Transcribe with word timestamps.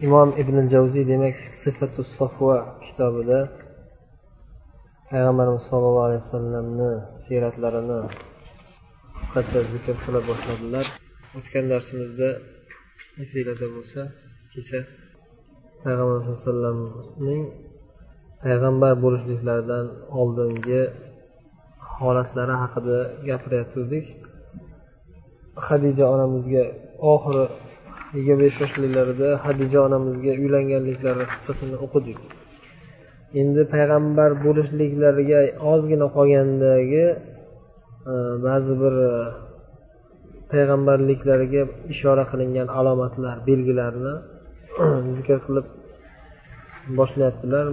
imom 0.00 0.28
ibn 0.42 0.56
javziy 0.72 1.04
demak 1.12 1.36
sifatu 1.62 2.00
sofva 2.16 2.56
kitobida 2.84 3.40
payg'ambarimiz 5.10 5.62
sollallohu 5.70 6.06
alayhi 6.08 6.22
vasallamni 6.26 6.90
siyratlarini 7.24 8.00
qisqacha 9.16 9.60
zikr 9.72 9.94
qila 10.04 10.20
boshladilar. 10.28 10.86
O'tgan 11.38 11.64
darsimizda 11.72 12.28
esinglarda 13.22 13.66
bo'lsa 13.76 14.00
kecha 14.54 14.80
payg'ambar 15.82 16.16
sallallohu 16.20 16.32
alayhi 16.32 16.44
vasallamning 16.46 17.42
payg'ambar 18.44 18.92
bo'lishliklaridan 19.04 19.86
oldingi 20.20 20.82
holatlari 21.96 22.54
haqida 22.62 22.98
gapirayotgandik 23.28 24.06
hadija 25.66 26.04
onamizga 26.14 26.64
oxiri 27.12 27.44
yigirma 28.14 28.40
besh 28.42 28.56
yoshliklarida 28.62 29.28
hadija 29.44 29.78
onamizga 29.86 30.32
uylanganliklari 30.44 31.24
qissasini 31.32 31.76
o'qidik. 31.84 32.18
Endi 33.40 33.62
payg'ambar 33.74 34.30
bo'lishliklariga 34.44 35.40
ozgina 35.72 36.06
qolgandagi 36.16 37.04
e, 38.12 38.14
ba'zi 38.46 38.74
bir 38.82 38.94
e, 39.10 39.12
payg'ambarliklariga 40.52 41.62
ishora 41.94 42.24
qilingan 42.32 42.68
alomatlar 42.78 43.36
belgilarni 43.48 44.14
zikr 45.16 45.38
qilib 45.46 45.66
boshlayaptilar 46.98 47.66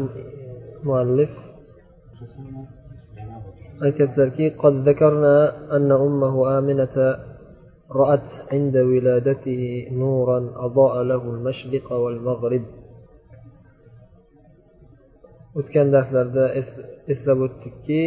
muallif. 0.88 1.32
Aytyaptilarki 3.86 4.46
رأت 8.01 8.29
عند 8.53 8.77
ولادته 8.77 9.63
نورا 10.03 10.39
أضاء 10.67 10.95
له 11.11 11.23
المشرق 11.35 11.87
والمغرب 12.03 12.65
o'tgan 15.59 15.89
darslarda 15.95 16.45
eslab 17.13 17.39
o'tdikki 17.47 18.03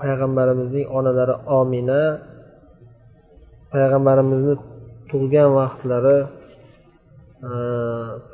payg'ambarimizning 0.00 0.86
onalari 0.98 1.34
omina 1.60 2.02
payg'ambarimizni 3.72 4.54
tug'gan 5.10 5.48
vaqtlari 5.58 6.18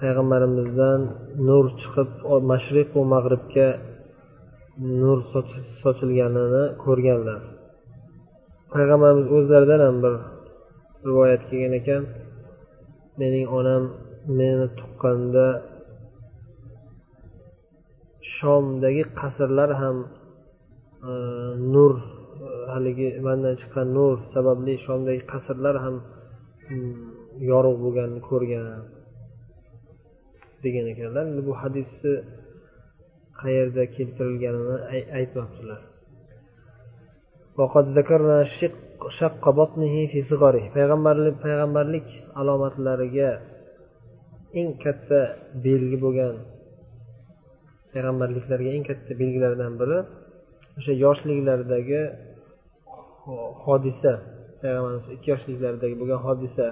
payg'ambarimizdan 0.00 1.00
nur 1.48 1.64
chiqib 1.80 2.10
mashriqu 2.52 2.98
mag'ribga 3.14 3.68
nur 5.02 5.18
sochilganini 5.82 6.64
ko'rganlar 6.84 7.40
payg'ambarimiz 8.73 9.27
o'zlaridan 9.37 9.81
ham 9.87 9.97
bir 10.03 10.13
rivoyat 11.07 11.41
kelgan 11.49 11.73
ekan. 11.81 12.03
Mening 13.19 13.47
onam 13.59 13.83
meni 14.39 14.67
tuqqanda 14.79 15.47
shomdagi 18.35 19.03
qasrlar 19.19 19.69
ham 19.81 19.97
e, 21.09 21.11
nur 21.73 21.93
haligi 22.73 23.07
mandan 23.27 23.55
chiqqan 23.61 23.87
nur 23.97 24.13
sababli 24.33 24.73
shomdagi 24.85 25.21
qasrlar 25.31 25.75
ham 25.85 25.95
hmm, 26.65 26.93
yorug' 27.51 27.79
bo'lganini 27.83 28.21
ko'rgan 28.29 28.65
degan 30.63 30.85
ekanlar. 30.93 31.23
Endi 31.31 31.41
bu 31.49 31.53
hadisni 31.61 32.13
qayerda 33.41 33.83
keltirilganini 33.95 34.77
aytmabdilar. 35.19 35.81
Payg'ambarlik 40.77 41.35
payg'ambarlik 41.45 42.07
alomatlariga 42.39 43.29
eng 44.59 44.69
katta 44.83 45.19
belgi 45.65 45.97
bo'lgan 46.05 46.35
payg'ambarliklarga 47.93 48.69
eng 48.77 48.85
katta 48.89 49.11
belgilardan 49.21 49.73
biri 49.81 49.99
o'sha 50.77 50.93
yoshliklaridagi 51.05 52.01
hodisa. 53.65 54.13
Payg'ambarimiz 54.61 55.05
ikki 55.15 55.27
yoshliklaridagi 55.33 55.95
bo'lgan 56.01 56.19
hodisa. 56.27 56.67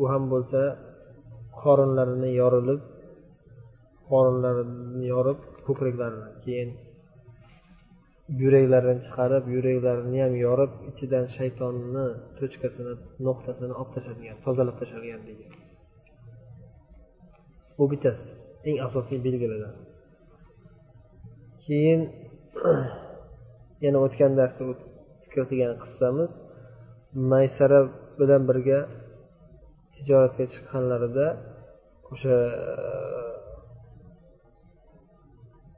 U 0.00 0.02
ham 0.12 0.24
bo'lsa 0.32 0.60
qorinlarini 1.62 2.30
yorilib 2.40 2.80
qorinlarini 4.10 5.04
yorib 5.12 5.38
ko'kraklarini 5.66 6.28
keyin 6.44 6.70
yuraklarini 8.40 9.00
chiqarib 9.06 9.44
yuraklarini 9.54 10.18
ham 10.24 10.34
yorib 10.44 10.72
ichidan 10.90 11.26
shaytonni 11.36 12.06
to'chkasini 12.38 12.94
nuqtasini 13.26 13.72
olib 13.80 13.90
tashlagan 13.96 14.36
tozalab 14.44 14.76
tashlaganligi 14.80 15.46
bu 17.78 17.84
bittasi 17.92 18.26
eng 18.68 18.78
asosiy 18.86 19.18
belgilardan. 19.26 19.74
Keyin 21.64 22.00
yana 23.84 23.98
o'tgan 24.06 24.32
darsda 24.40 24.62
zikr 25.22 25.42
qilgan 25.50 25.76
qissamiz. 25.84 26.30
Maysara 27.32 27.80
bilan 28.20 28.42
birga 28.48 28.80
tijoratga 29.94 30.44
chiqqanlarida 30.52 31.26
o'sha 32.12 32.36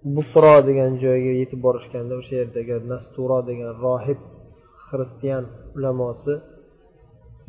busro 0.04 0.54
degan 0.69 0.98
joyga 1.04 1.32
yetib 1.41 1.60
borishganda 1.66 2.15
o'sha 2.20 2.34
yerdagi 2.41 2.75
nasturo 2.92 3.38
degan 3.50 3.70
rohib 3.84 4.20
xristian 4.88 5.44
ulamosi 5.76 6.34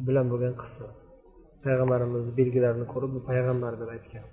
bilan 0.07 0.25
bo'lgan 0.31 0.53
qissa 0.61 0.85
payg'ambarimizni 1.65 2.31
belgilarini 2.39 2.85
ko'rib 2.93 3.11
bu 3.15 3.21
payg'ambar 3.29 3.73
deb 3.81 3.89
aytgan. 3.95 4.25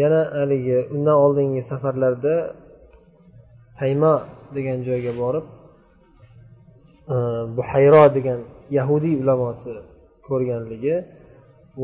Yana 0.00 0.22
haligi 0.40 0.78
undan 0.94 1.16
oldingi 1.24 1.62
safarlarda 1.70 2.34
tayma 3.80 4.14
degan 4.56 4.78
joyga 4.88 5.12
borib 5.22 5.46
e, 7.14 7.16
buhayro 7.56 8.04
degan 8.16 8.40
yahudiy 8.78 9.14
ulamosi 9.22 9.74
ko'rganligi 10.28 10.94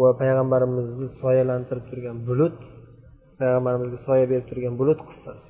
va 0.01 0.11
payg'ambarimizni 0.21 1.09
soyalantirib 1.21 1.85
turgan 1.91 2.17
bulut 2.29 2.57
payg'ambarimizga 3.41 3.99
soya 4.07 4.25
berib 4.31 4.47
turgan 4.51 4.75
bulut 4.81 5.01
qissasi. 5.09 5.47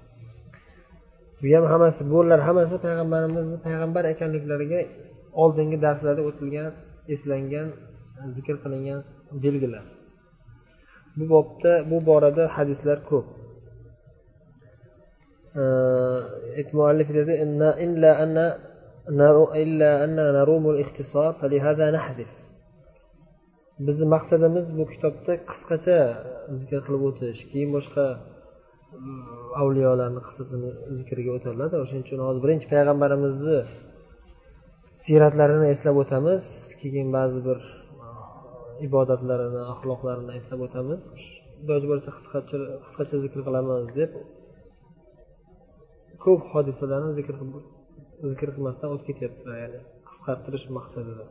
Bu 1.41 1.47
ham 1.57 1.65
hammasi 1.73 2.03
bular 2.13 2.41
hammasi 2.49 2.77
payg'ambarimizni 2.87 3.59
payg'ambar 3.67 4.05
ekanliklariga 4.13 4.81
oldingi 5.43 5.77
darslarda 5.85 6.23
o'tilgan 6.29 6.71
eslangan 7.15 7.69
zikr 8.37 8.57
qilingan 8.63 9.01
belgilar. 9.45 9.85
Bu 11.17 11.25
bobda 11.35 11.73
bu 11.91 11.97
borada 12.09 12.45
hadislar 12.57 12.99
ko'p. 13.11 13.27
Muallif 16.77 17.09
dedi 17.19 17.33
bizni 23.87 24.07
maqsadimiz 24.15 24.67
bu 24.79 24.85
kitobda 24.93 25.33
qisqacha 25.51 25.99
zikr 26.59 26.79
qilib 26.87 27.03
o'tish 27.09 27.41
keyin 27.51 27.71
boshqa 27.77 28.05
avliyolarni 29.63 30.21
qissasini 30.27 30.71
zikriga 30.99 31.31
o'tiriladi 31.37 31.75
o'shaning 31.83 32.05
uchun 32.07 32.21
hozir 32.27 32.41
birinchi 32.45 32.67
payg'ambarimizni 32.73 33.59
siyratlarini 35.05 35.67
eslab 35.75 35.97
o'tamiz 36.03 36.43
keyin 36.81 37.09
ba'zi 37.17 37.41
bir 37.49 37.59
ibodatlarini 38.87 39.63
axloqlarini 39.73 40.33
eslab 40.41 40.61
o'tamiz. 40.67 41.01
Iloji 41.63 41.87
boricha 41.91 42.11
qisqacha 42.19 42.57
qisqacha 42.85 43.17
zikr 43.25 43.41
qilamiz 43.47 43.87
deb 43.99 44.11
ko'p 46.25 46.43
hodisalarni 46.53 47.11
zikr 47.19 47.35
zikr 48.31 48.49
qilmasdan 48.57 48.89
o'tib 48.95 49.07
ketyapti 49.11 49.49
ya'ni 49.63 49.81
qisqartirish 50.09 50.67
maqsadida. 50.79 51.25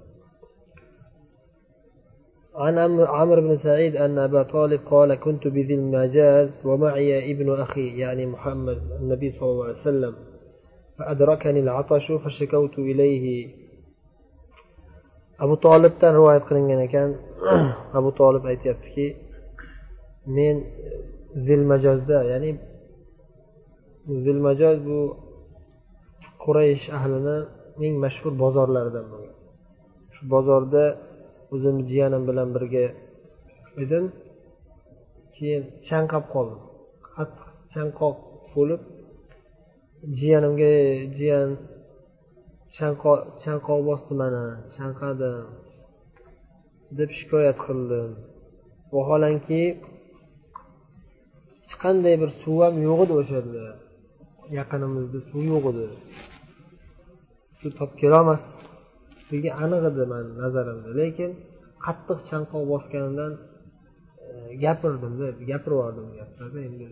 عن 2.55 3.01
عمرو 3.01 3.43
بن 3.43 3.57
سعيد 3.57 3.97
أن 3.97 4.19
أبا 4.19 4.43
طالب 4.43 4.81
قال 4.91 5.15
كنت 5.15 5.47
بذي 5.47 5.75
المجاز 5.75 6.67
ومعي 6.67 7.33
ابن 7.33 7.61
أخي 7.61 7.99
يعني 7.99 8.27
محمد 8.27 8.79
النبي 9.01 9.31
صلى 9.31 9.51
الله 9.51 9.65
عليه 9.65 9.75
وسلم 9.75 10.15
فأدركني 10.99 11.61
العطش 11.61 12.13
فشكوت 12.13 12.79
إليه 12.79 13.49
abu 15.45 15.55
tolibdan 15.67 16.13
rivoyat 16.19 16.45
qilingan 16.49 16.81
ekan 16.89 17.11
abu 17.99 18.11
tolib 18.21 18.45
aytyaptiki 18.53 19.07
men 20.37 20.57
zilmajozda 21.47 22.19
ya'ni 22.31 22.51
zilmajoz 24.25 24.79
bu 24.89 25.01
quraysh 26.45 26.87
ahlini 26.99 27.39
eng 27.85 27.95
mashhur 28.05 28.33
bozorlaridan 28.43 29.07
bo'lgan 29.13 29.35
shu 30.15 30.23
bozorda 30.35 30.85
o'zimni 31.54 31.84
jiyanim 31.92 32.24
bilan 32.30 32.50
birga 32.56 32.86
edim. 33.84 34.06
Keyin 35.36 35.64
chanqab 35.88 36.26
qoldim. 36.34 36.60
Qattiq 37.16 37.50
chanqoq 37.74 38.18
bo'lib 38.54 38.82
jiyanimga 40.20 40.72
jiyan 41.18 41.50
chanqoq 43.44 43.80
bosdi 43.90 44.14
mani 44.22 44.46
chanqadim 44.76 45.46
deb 46.98 47.10
shikoyat 47.20 47.58
qildim. 47.66 48.10
Vaholanki 48.96 49.62
hech 51.64 51.76
qanday 51.84 52.16
bir 52.22 52.30
suv 52.42 52.58
ham 52.64 52.76
yo'q 52.88 53.00
edi 53.06 53.14
o'sha 53.22 53.36
yerda. 53.40 53.66
Yaqinimizda 54.60 55.20
suv 55.30 55.42
yo'q 55.54 55.66
edi. 55.72 55.88
Suv 57.60 57.72
topib 57.80 57.98
kelolmasligi 59.30 59.52
aniq 59.64 59.84
edi 59.92 60.04
mani 60.12 60.32
nazarimda 60.42 60.92
lekin 61.00 61.32
qattiq 61.86 62.20
chanqoq 62.30 62.64
bosganidan 62.72 63.34
e, 64.26 64.56
gapirdimda 64.64 65.28
gapirib 65.50 65.78
yubordim 65.78 66.08
gaplarni 66.20 66.62
endi 66.70 66.88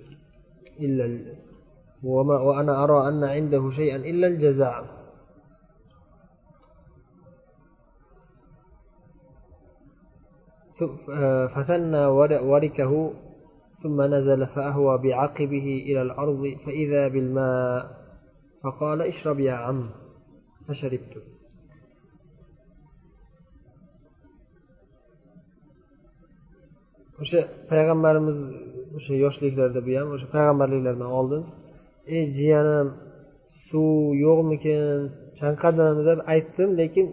فثنى 11.54 12.04
وركه 12.51 12.94
ثم 13.81 13.98
نزل 14.01 14.42
فأهوى 14.56 14.98
بعقبه 15.04 15.68
إلى 15.88 16.01
الأرض 16.01 16.42
فإذا 16.66 17.04
بالماء 17.13 17.81
فقال 18.63 19.00
اشرب 19.01 19.39
يا 19.39 19.54
عم 19.66 19.80
فشربت 20.68 21.13
o'sha 27.21 27.39
payg'ambarimiz 27.71 28.38
o'sha 28.97 29.13
yoshliklarida 29.23 29.81
bu 29.88 29.91
ham 30.00 30.07
o'sha 30.15 30.27
payg'ambarliklaridan 30.35 31.12
oldin 31.19 31.44
ey 32.15 32.23
jiyanim 32.38 32.88
suv 33.68 34.13
yo'qmikin? 34.25 34.81
Chanqadim 35.39 35.97
deb 36.09 36.19
aytdim 36.33 36.69
lekin 36.81 37.06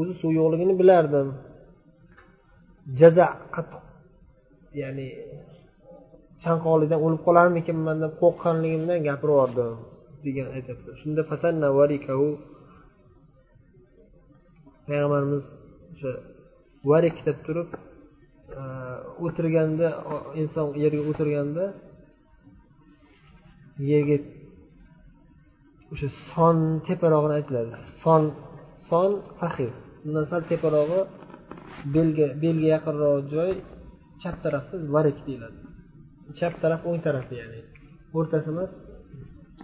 o'zi 0.00 0.12
suv 0.20 0.30
yo'qligini 0.40 0.74
bilardim. 0.80 1.28
Jaza 3.00 3.26
qattiq 3.54 3.84
ya'ni 4.80 5.08
chanqoqlikdan 6.44 7.00
o'lib 7.06 7.20
qolarmikinman 7.26 7.96
deb 8.04 8.12
qo'rqqanligimdan 8.22 8.98
gapirib 9.08 9.34
yubordim 9.34 9.72
degan 10.24 10.46
aytyapti. 10.56 10.88
Shunda 11.00 11.22
payg'ambarimiz 14.86 15.44
o'sha 15.92 16.12
varik 16.90 17.16
deb 17.28 17.38
turib 17.46 17.68
o'tirganda 19.24 19.88
inson 20.40 20.66
yerga 20.82 21.02
o'tirganda 21.10 21.64
yerga 23.90 24.16
o'sha 25.92 26.08
son 26.32 26.56
teparog'ini 26.86 27.34
aytiladi. 27.38 27.72
Son 28.02 28.22
son 28.88 29.10
fahir 29.40 29.72
undan 30.06 30.24
sal 30.30 30.42
teparog'i 30.50 31.00
belga 31.94 32.26
belga 32.42 32.68
yaqinroq 32.76 33.18
joy 33.34 33.50
chap 34.22 34.36
tarafda 34.44 34.76
varik 34.94 35.18
deyiladi. 35.26 35.58
Chap 36.38 36.54
taraf 36.62 36.80
o'ng 36.88 37.00
tarafi 37.06 37.34
ya'ni 37.42 37.60
o'rtasi 38.16 38.48
emas 38.54 38.72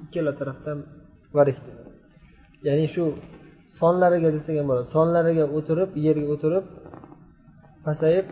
ikkala 0.05 0.33
tarafdan 0.41 0.79
varik 1.37 1.59
ya'ni 2.67 2.87
shu 2.95 3.05
sonlariga 3.81 4.29
desak 4.37 4.55
ham 4.59 4.67
bo'ladi. 4.71 4.87
Sonlariga 4.97 5.45
o'tirib 5.57 5.91
yerga 6.07 6.27
o'tirib 6.35 6.65
pasayib 7.87 8.27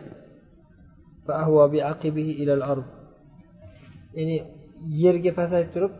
ya'ni 4.17 4.37
yerga 5.03 5.31
pasayib 5.39 5.69
turib 5.75 5.93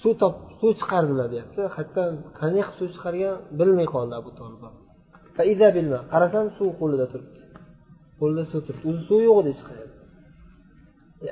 suv 0.00 0.12
top 0.22 0.34
suv 0.60 0.70
chiqardilar 0.80 1.26
deyapti. 1.34 1.60
Hatto 1.76 2.02
qanday 2.40 2.62
qilib 2.64 2.78
suv 2.78 2.88
chiqargan 2.94 3.34
bilmay 3.58 3.86
qoldi 3.94 4.14
abu 4.20 4.30
tolib 4.40 4.60
qarasam 6.12 6.46
suv 6.58 6.68
qo'lida 6.80 7.06
turibdi. 7.12 7.40
Qo'lida 8.20 8.44
suv 8.50 8.60
turibdi. 8.66 8.84
O'zi 8.90 9.02
suv 9.08 9.20
yo'q 9.28 9.38
edi 9.42 9.50
hech 9.54 9.64
qayerda 9.68 9.92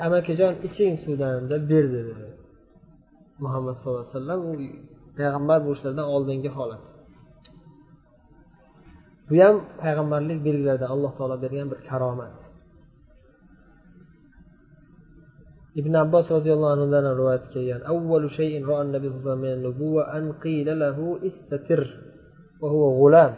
amakijon 0.07 0.55
iching 0.69 0.95
suvdan 1.05 1.37
deb 1.53 1.63
berdi 1.73 2.01
dedi. 2.09 2.27
Muhammad 3.45 3.75
sallallohu 3.77 4.05
alayhi 4.05 4.17
vasallam 4.17 4.41
u 4.51 4.53
payg'ambar 5.19 5.59
bo'lishlaridan 5.67 6.07
oldingi 6.15 6.51
holat. 6.59 6.85
Bu 9.29 9.35
ham 9.45 9.57
payg'ambarlik 9.83 10.39
belgilaridan 10.47 10.91
alloh 10.95 11.13
taolo 11.19 11.37
bergan 11.45 11.67
bir 11.73 11.81
karomat. 11.91 12.35
Ibn 15.79 15.93
abbos 15.95 16.27
roziyallohu 16.27 16.73
anhudan 16.77 17.07
rivoyat 17.15 17.45
kelgan 17.55 17.81
avvalu 17.93 18.27
shayin 18.39 18.63
ro'a 18.67 18.83
nabiy 18.85 19.11
sallallohu 19.15 19.47
alayhi 19.47 19.71
vasallam 19.71 20.15
an 20.17 20.25
qila 20.43 20.73
lahu 20.83 21.05
istatir 21.29 21.81
va 22.61 22.67
huwa 22.75 22.89
g'ulam 22.99 23.33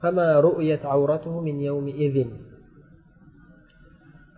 fama 0.00 0.28
ru'yat 0.46 0.82
awratuhu 0.94 1.38
min 1.46 1.56
yawmi 1.68 1.92
idhin. 2.06 2.30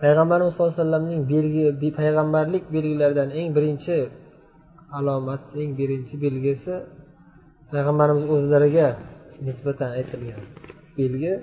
Payg'ambarimiz 0.01 0.53
sallallohu 0.55 0.77
alayhi 0.77 0.83
vasallamning 0.85 1.23
belgi 1.33 1.65
payg'ambarlik 1.99 2.65
belgilaridan 2.75 3.29
eng 3.39 3.49
birinchi 3.57 3.99
alomat 4.99 5.43
eng 5.61 5.71
birinchi 5.79 6.15
belgisi 6.25 6.75
payg'ambarimiz 7.73 8.25
o'zlariga 8.35 8.89
nisbatan 9.47 9.91
aytilgan 9.99 10.43
belgi. 10.99 11.35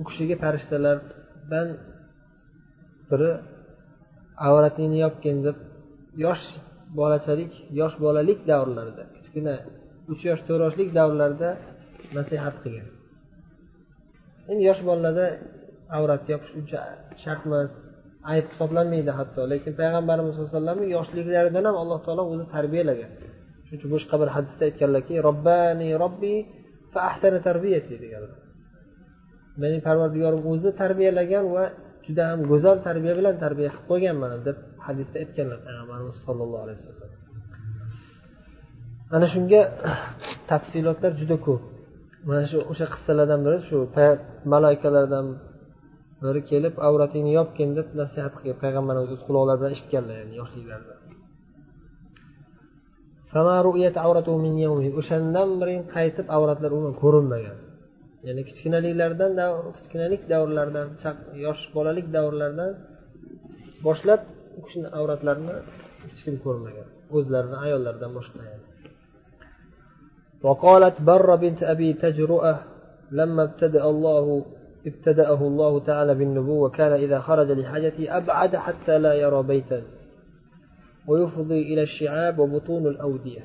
U 0.00 0.02
kishiga 0.08 0.36
farishtalardan 0.42 1.68
biri 3.10 3.30
avratingni 4.48 4.98
yopgin 5.04 5.36
deb 5.46 5.56
yosh 6.24 6.44
bolachalik 6.98 7.52
yosh 7.80 7.96
bolalik 8.04 8.38
davrlarida 8.50 9.02
kichkina 9.14 9.54
uch 10.12 10.22
yosh 10.28 10.42
to'rt 10.46 10.62
yoshlik 10.66 10.88
davrlarida 10.98 11.50
nasihat 12.16 12.56
qilgan. 12.62 12.88
Endi 14.50 14.62
yosh 14.68 14.82
bolalarda 14.88 15.26
avrat 15.96 16.22
yopish 16.32 16.52
uncha 16.58 16.80
shart 17.22 17.42
emas 17.48 17.70
ayb 18.32 18.46
hisoblanmaydi 18.52 19.12
hatto 19.18 19.40
lekin 19.52 19.72
payg'ambarimiz 19.80 20.32
sallallohu 20.34 20.50
alayhi 20.50 20.58
vasallamni 20.58 20.86
yoshliklaridan 20.96 21.64
ham 21.68 21.76
alloh 21.82 21.98
taolo 22.06 22.22
o'zi 22.32 22.46
tarbiyalagan. 22.54 23.10
Shuning 23.66 23.78
uchun 23.78 23.90
boshqa 23.94 24.14
bir 24.22 24.28
hadisda 24.36 24.62
aytganlarki 24.68 25.14
robbani 25.28 25.88
robbi 26.02 26.34
fa 26.92 27.00
ahsana 27.10 27.38
tarbiyati 27.48 27.94
deganlar. 28.04 28.45
Meni 29.62 29.78
parvardigorim 29.86 30.42
o'zi 30.52 30.70
tarbiyalagan 30.80 31.44
va 31.56 31.64
juda 32.06 32.22
ham 32.30 32.40
go'zal 32.50 32.76
tarbiya 32.86 33.14
bilan 33.18 33.34
tarbiya 33.44 33.68
qilib 33.72 33.86
qo'ygan 33.90 34.16
mani 34.22 34.36
deb 34.48 34.56
hadisda 34.86 35.16
aytganlar 35.22 35.58
payg'ambarimiz 35.66 36.16
sollallohu 36.26 36.62
alayhi 36.66 36.78
vasallam. 36.80 37.10
Ana 39.16 39.26
shunga 39.34 39.60
tafsilotlar 40.50 41.12
juda 41.20 41.36
ko'p. 41.46 41.62
Mana 42.28 42.44
shu 42.50 42.58
o'sha 42.72 42.86
qissalardan 42.94 43.40
biri 43.46 43.58
shu 43.68 43.76
malaikalardan 44.52 45.26
biri 46.24 46.40
kelib 46.50 46.74
avratingni 46.88 47.32
yopgin 47.38 47.70
deb 47.78 47.88
nasihat 48.00 48.32
qilgan 48.38 48.58
payg'ambarimiz 48.62 49.10
o'z 49.14 49.22
quloqlari 49.26 49.58
bilan 49.60 49.72
eshitganlar 49.76 50.16
ya'ni 50.20 50.34
yoshliklarida 50.40 50.94
o'shandan 55.00 55.48
beri 55.60 55.74
qaytib 55.94 56.26
avratlar 56.36 56.70
umuman 56.76 56.94
ko'rinmagan. 57.02 57.56
ya'ni 58.27 58.41
kichkinaliklardan 58.47 59.31
kichkinalik 59.77 60.21
davrlaridan 60.31 60.87
yosh 61.45 61.63
bolalik 61.75 62.07
davrlaridan 62.15 62.71
boshlab 63.85 64.21
u 64.57 64.59
kishini 64.65 64.89
avratlarini 64.99 65.55
hech 66.03 66.19
kim 66.25 66.35
ko'rmagan 66.45 66.87
o'zlarini 67.17 67.57
ayollaridan 67.65 68.11
boshqa 68.19 68.41
وقالت 70.47 70.97
بر 71.01 71.35
بنت 71.35 71.61
أبي 71.73 71.89
تجرؤة 71.93 72.53
لما 73.11 73.43
ابتدأ 73.43 73.83
الله 73.93 74.45
ابتدأه 74.89 75.41
الله 75.51 75.73
تعالى 75.89 76.13
بالنبوة 76.15 76.69
كان 76.69 76.93
إذا 77.05 77.19
خرج 77.19 77.49
لحاجته 77.51 78.17
أبعد 78.17 78.55
حتى 78.55 78.95
لا 79.05 79.13
يرى 79.13 79.43
بيتا 79.43 79.81
ويفضي 81.07 81.61
إلى 81.61 81.81
الشعاب 81.81 82.39
وبطون 82.39 82.87
الأودية 82.87 83.43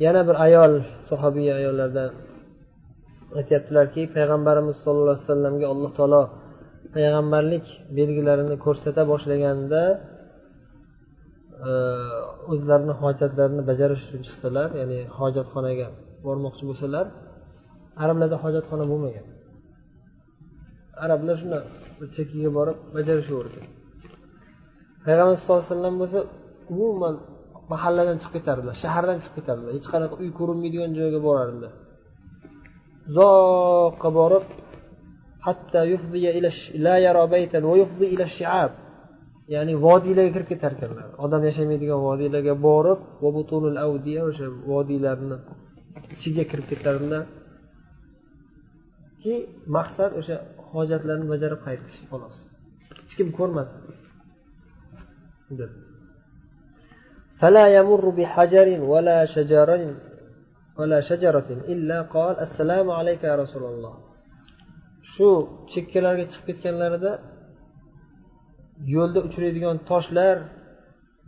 yana 0.00 0.24
bir 0.28 0.36
ayol 0.46 0.82
sahobiy 1.10 1.52
ayollardan 1.52 2.10
aytyaptilarki 3.39 4.01
payg'ambarimiz 4.15 4.75
sollallohu 4.83 5.15
alayhi 5.15 5.27
vasallamga 5.27 5.65
alloh 5.73 5.91
taolo 5.99 6.23
payg'ambarlik 6.95 7.65
belgilarini 7.97 8.55
ko'rsata 8.65 9.01
boshlaganda 9.11 9.81
e, 11.69 11.71
o'zlarini 12.51 12.93
hojatlarini 13.01 13.63
bajarish 13.69 14.01
uchun 14.07 14.21
chiqsalar 14.27 14.69
ya'ni 14.81 14.99
hojatxonaga 15.19 15.87
bormoqchi 16.25 16.63
bo'lsalar 16.69 17.05
arablarda 18.03 18.37
hojatxona 18.43 18.85
bo'lmagan. 18.91 19.25
Arablar 21.03 21.35
shunday 21.41 21.61
bir 21.99 22.07
chekkaga 22.15 22.49
borib 22.57 22.77
bajarishaverdi 22.95 23.59
payg'ambar 25.05 25.35
sallallohu 25.37 25.63
alayhi 25.63 25.75
vasallam 25.75 25.95
bo'lsa 26.01 26.19
umuman 26.73 27.15
mahalladan 27.73 28.17
chiqib 28.21 28.33
ketardilar 28.37 28.75
shahardan 28.83 29.17
chiqib 29.23 29.35
ketardilar. 29.39 29.71
Hech 29.77 29.87
qanaqa 29.93 30.15
uy 30.21 30.29
ko'rinmaydigan 30.39 30.91
joyga 30.99 31.19
borardilar. 31.27 31.73
uzoqqa 33.08 34.08
borib 34.18 34.44
ya'ni 39.54 39.74
vodiylarga 39.86 40.32
kirib 40.34 40.48
ketar 40.52 40.72
ekanlar 40.76 41.08
odam 41.24 41.42
yashamaydigan 41.48 42.00
vodiylarga 42.08 42.54
borib 42.68 43.00
o'sha 44.28 44.46
vodiylarni 44.72 45.36
ichiga 46.14 46.44
kirib 46.50 46.66
ketadilar 46.72 47.22
ki 49.22 49.34
maqsad 49.76 50.10
o'sha 50.20 50.36
hojatlarni 50.72 51.26
bajarib 51.32 51.60
qaytish 51.66 51.98
xolos 52.10 52.36
hech 52.98 53.12
kim 53.18 53.28
ko'rmasin 53.38 53.80
deb 55.60 55.72
فلا 57.40 57.64
يمر 57.78 58.04
بحجر 58.18 58.68
ولا 58.92 59.18
شجر 59.34 59.68
ولا 60.78 61.00
شجرة 61.10 61.48
إلا 61.72 61.98
قال 62.14 62.34
السلام 62.46 62.86
عليك 62.98 63.20
يا 63.24 63.36
رسول 63.42 63.64
الله 63.72 63.94
shu 65.12 65.28
chekkalarga 65.72 66.24
chiqib 66.32 66.46
ketganlarida 66.48 67.12
yo'lda 68.94 69.20
uchraydigan 69.28 69.76
toshlar 69.90 70.36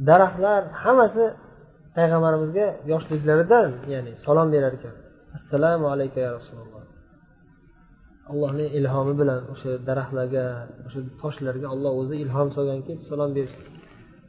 daraxtlar 0.09 0.63
hammasi 0.85 1.25
payg'ambarimizga 1.97 2.67
yoshliklaridan 2.93 3.69
ya'ni 3.93 4.13
salom 4.25 4.49
berar 4.55 4.73
ekan 4.79 4.95
assalomu 5.39 5.87
alayka 5.95 6.19
ya 6.27 6.31
rasululloh 6.39 6.83
allohni 8.33 8.67
ilhomi 8.79 9.15
bilan 9.21 9.41
o'sha 9.53 9.71
daraxtlarga 9.89 10.45
o'sha 10.87 11.01
toshlarga 11.23 11.67
olloh 11.75 11.93
o'zi 12.01 12.15
ilhom 12.25 12.49
solganki 12.57 12.93
salom 13.11 13.31
berish 13.37 13.57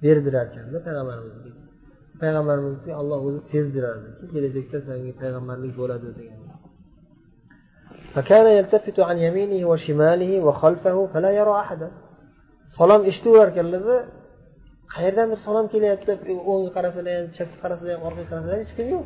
berdirar 0.03 0.45
ekanda 0.51 0.77
payg'ambarimizga 0.87 1.56
payg'ambarimizga 2.21 2.91
olloh 3.01 3.19
o'zi 3.27 3.41
sezdirardiki 3.51 4.25
kelajakda 4.33 4.77
senga 4.87 5.13
payg'ambarlik 5.21 5.73
bo'ladi 5.81 6.09
degan 6.19 6.41
فكان 8.15 8.45
يلتفت 8.57 8.97
عن 9.09 9.17
يمينه 9.27 9.61
وشماله 9.71 10.31
وخلفه 10.45 10.97
فلا 11.13 11.31
يرى 11.39 11.53
أحدا 11.63 11.89
salom 12.77 13.01
eshitaverar 13.09 13.47
ekanlarda 13.53 13.97
qayerdandir 14.93 15.39
salom 15.47 15.65
kelyapti 15.73 16.11
o'ngga 16.51 16.71
qarasalar 16.77 17.13
ham 17.19 17.27
chapga 17.37 17.57
qarasalar 17.63 17.91
ham 17.95 18.03
orqaga 18.07 18.27
qarasalar 18.31 18.55
ham 18.55 18.63
hech 18.65 18.73
kim 18.77 18.87
yo'q 18.93 19.05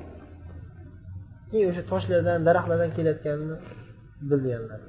keyin 1.49 1.67
o'sha 1.71 1.83
toshlardan 1.91 2.39
daraxtlardan 2.47 2.91
kelayotganini 2.97 3.57
bilganlar 4.29 4.81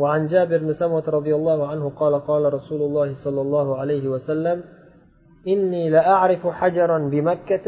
وعن 0.00 0.22
جابر 0.32 0.58
بن 0.64 0.72
سمرة 0.72 1.06
رضي 1.18 1.32
الله 1.38 1.58
عنه 1.70 1.84
قال 2.00 2.14
قال 2.30 2.42
رسول 2.58 2.80
الله 2.88 3.08
صلى 3.24 3.40
الله 3.46 3.68
عليه 3.80 4.04
وسلم 4.14 4.58
إني 5.48 5.90
لأعرف 5.90 6.46
حجرا 6.46 6.98
بمكة 6.98 7.66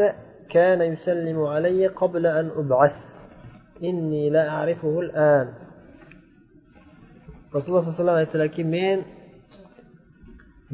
كان 0.51 0.81
يسلم 0.93 1.39
علي 1.41 1.87
قبل 1.87 2.27
أن 2.27 2.47
أبعث 2.61 2.97
إني 3.83 4.31
لأعرفه 4.31 5.01
الآن 5.01 5.49
rasululloh 7.55 7.83
sallallohu 7.83 7.93
alayhi 7.93 7.99
vasallam 7.99 8.23
aytdilarki 8.25 8.63
men 8.77 8.99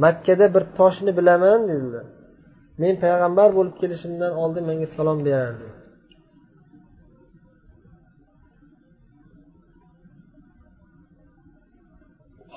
makkada 0.05 0.47
bir 0.55 0.63
toshni 0.79 1.13
bilaman 1.19 1.61
dedilar 1.71 2.07
men 2.83 2.95
payg'ambar 3.05 3.49
bo'lib 3.59 3.75
kelishimdan 3.81 4.33
oldin 4.43 4.65
menga 4.71 4.89
salom 4.97 5.19
berardi 5.29 5.67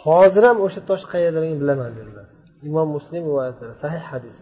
hozir 0.04 0.44
ham 0.50 0.58
o'sha 0.66 0.82
tosh 0.90 1.04
qayerdaligini 1.14 1.60
bilaman 1.64 1.92
dedilar 2.00 2.28
Imom 2.69 2.89
muslim 2.97 3.23
rivoyatlari 3.29 3.75
sahih 3.85 4.03
hadis. 4.11 4.37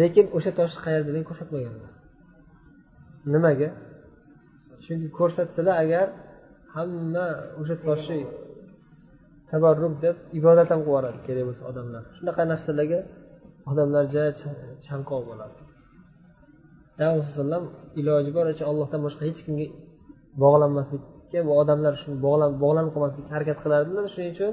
Lekin 0.00 0.26
o'sha 0.36 0.52
toshni 0.58 0.80
qayerdaligini 0.86 1.26
ko'rsatmaganlar. 1.30 1.90
Nimaga? 3.34 3.68
Chunki 4.84 5.08
ko'rsatsalar 5.18 5.74
agar 5.84 6.06
hamma 6.74 7.26
o'sha 7.60 7.76
toshni 7.86 8.20
tabarruk 9.50 9.94
deb 10.04 10.16
ibodat 10.38 10.68
ham 10.72 10.80
qilib 10.80 10.90
yuboradi 10.90 11.18
kerak 11.26 11.44
bo'lsa 11.48 11.62
odamlar. 11.70 12.02
Shunaqa 12.16 12.42
narsalarga 12.52 13.00
odamlar 13.70 14.04
ja 14.14 14.24
chanqoq 14.86 15.22
bo'ladi. 15.30 15.60
Payg'ambar 16.96 17.22
sallallohu 17.24 17.30
alayhi 17.30 17.38
vasallam 17.38 17.64
iloji 18.00 18.30
boricha 18.38 18.64
allohdan 18.70 19.00
boshqa 19.06 19.22
hech 19.28 19.40
kimga 19.46 19.66
bog'lanmaslik 20.42 21.02
bog'lanmaslikka 21.32 21.48
bu 21.48 21.52
odamlar 21.62 21.94
shuni 22.02 22.16
bog'lanib 22.62 22.92
qolmaslikka 22.94 23.32
harakat 23.36 23.58
qilardilar. 23.64 24.04
Shuning 24.14 24.32
uchun 24.34 24.52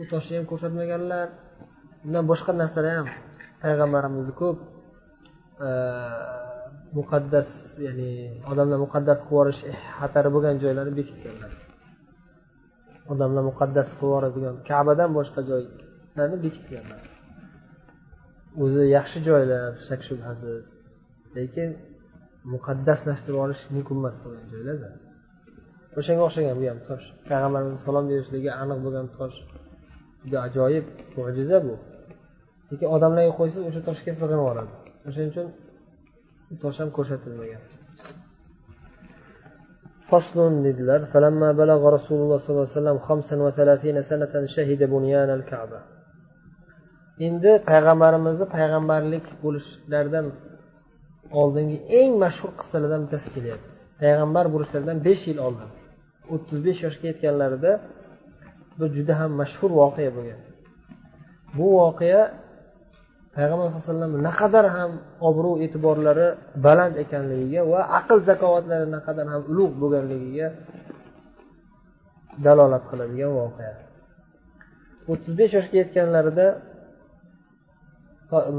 u 0.00 0.04
toshni 0.12 0.34
ham 0.38 0.46
ko'rsatmaganlar. 0.50 1.28
Undan 2.06 2.24
boshqa 2.30 2.52
narsalar 2.62 2.94
ham 3.00 3.08
payg'ambarimizni 3.62 4.34
ko'p 4.40 4.58
e, 5.66 5.68
muqaddas 6.98 7.48
ya'ni 7.86 8.10
odamlar 8.50 8.78
muqaddas 8.86 9.18
qilib 9.20 9.32
yuborish 9.32 9.60
xatari 9.98 10.28
bo'lgan 10.34 10.56
joylarni 10.62 10.92
bekitganlar. 11.00 11.52
Odamlar 13.12 13.42
muqaddas 13.50 13.88
qilib 13.98 14.02
yuboradigan 14.08 14.56
kabadan 14.70 15.10
boshqa 15.18 15.40
joylarni 15.50 16.38
bekitganlar. 16.46 17.00
O'zi 18.62 18.82
yaxshi 18.96 19.18
joylar 19.28 19.70
shak 19.88 20.00
shubhasiz 20.08 20.64
lekin 21.36 21.70
muqaddaslashtirib 22.54 23.38
olish 23.44 23.62
mumkin 23.74 23.96
emas 24.00 24.16
bo'lgan 24.24 24.46
joylarda 24.54 24.90
o'shanga 25.99 26.23
o'xshagan 26.27 26.55
bu 26.59 26.65
ham 26.71 26.79
tosh 26.89 27.05
payg'ambarimizga 27.29 27.79
salom 27.87 28.05
berishligi 28.11 28.51
aniq 28.61 28.79
bo'lgan 28.85 29.07
tosh 29.17 29.37
juda 30.23 30.37
ajoyib 30.47 30.85
mo'jiza 31.17 31.57
bu 31.67 31.75
lekin 32.69 32.87
odamlarga 32.95 33.33
qo'ysa 33.39 33.59
o'sha 33.69 33.81
toshga 33.89 34.11
sig'inib 34.19 34.45
oladi 34.51 34.73
o'shaning 35.07 35.29
uchun 35.33 35.47
tosh 36.63 36.77
ham 36.81 36.89
ko'rsatilmagan 36.97 37.63
فصل 40.11 40.37
dedilar 40.67 40.99
فلما 41.13 41.49
بلغ 41.61 41.81
رسول 41.97 42.19
الله 42.23 42.37
صلى 42.43 42.53
الله 42.53 42.67
عليه 42.67 42.79
وسلم 42.79 42.97
خمسا 43.07 43.35
وثلاثين 43.45 43.97
سنة 44.09 44.33
شهد 44.55 44.81
بنيان 44.93 45.29
الكعبة 45.39 45.79
endi 47.27 47.51
payg'ambarimizni 47.69 48.45
payg'ambarlik 48.55 49.25
bo'lishlaridan 49.43 50.25
oldingi 51.41 51.77
eng 51.99 52.11
mashhur 52.23 52.51
qissalardan 52.59 53.01
bittasi 53.05 53.27
kelyapti 53.35 53.75
payg'ambar 54.01 54.45
bo'lishlaridan 54.53 54.97
besh 55.07 55.23
yil 55.29 55.39
oldin 55.47 55.69
O'ttiz 56.34 56.58
besh 56.66 56.80
yoshga 56.86 57.06
yetganlarida 57.12 57.72
bir 58.78 58.88
juda 58.96 59.14
ham 59.20 59.30
mashhur 59.40 59.70
voqea 59.80 60.10
bo'lgan. 60.16 60.40
Bu 61.56 61.66
voqea 61.80 62.22
payg'ambar 63.36 63.66
sallallohu 63.66 63.84
alayhi 63.84 63.92
vasallam 63.92 64.14
naqadar 64.28 64.66
ham 64.76 64.90
obro' 65.28 65.56
e'tiborlari 65.64 66.28
baland 66.66 66.94
ekanligiga 67.04 67.62
va 67.72 67.80
aql 67.98 68.18
zakovatlari 68.30 68.86
naqadar 68.96 69.26
ham 69.32 69.42
ulug' 69.52 69.74
bo'lganligiga 69.82 70.48
dalolat 72.46 72.84
qiladigan 72.90 73.32
voqea. 73.40 73.74
O'ttiz 75.12 75.32
besh 75.40 75.52
yoshga 75.58 75.76
yetganlarida 75.82 76.46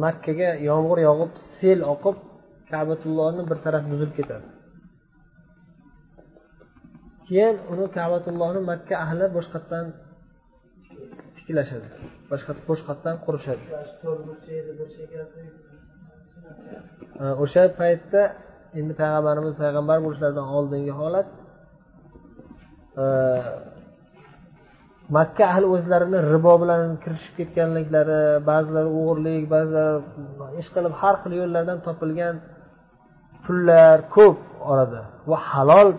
makkaga 0.06 0.50
yomg'ir 0.70 1.00
yog'ib 1.08 1.32
sel 1.58 1.80
oqib 1.94 2.16
kabatullohni 2.72 3.42
bir 3.50 3.58
tarafi 3.66 3.88
buzilib 3.94 4.14
ketadi. 4.20 4.48
Keyin 7.28 7.56
uni 7.72 7.86
kabatullohni 7.98 8.62
makka 8.72 8.96
ahli 9.06 9.26
boshqatdan 9.38 9.86
tiklashadi. 11.36 11.88
Boshqa 12.32 12.52
boshqatdan 12.70 13.16
qurishadi. 13.26 13.64
O'sha 17.44 17.64
paytda 17.80 18.22
endi 18.80 18.94
payg'ambarimiz 19.02 19.54
payg'ambar 19.64 19.98
bo'lishlaridan 20.06 20.48
oldingi 20.58 20.94
holat 21.00 21.28
makka 25.18 25.44
ahli 25.52 25.66
o'zlarini 25.76 26.20
ribo 26.34 26.54
bilan 26.62 26.82
kirishib 27.04 27.34
ketganliklari 27.40 28.22
ba'zilari 28.50 28.90
o'g'irlik 29.00 29.44
ba'zilari 29.56 29.98
ishqilib 30.62 30.94
har 31.02 31.16
xil 31.22 31.34
yo'llardan 31.42 31.80
topilgan 31.88 32.36
pullar 33.46 33.98
ko'p 34.16 34.38
orada 34.72 35.02
va 35.30 35.38
halol 35.50 35.90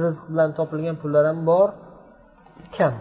rizq 0.00 0.22
bilan 0.30 0.50
topilgan 0.58 0.96
pullar 1.02 1.24
ham 1.30 1.38
bor. 1.50 1.68
Kam. 2.76 2.94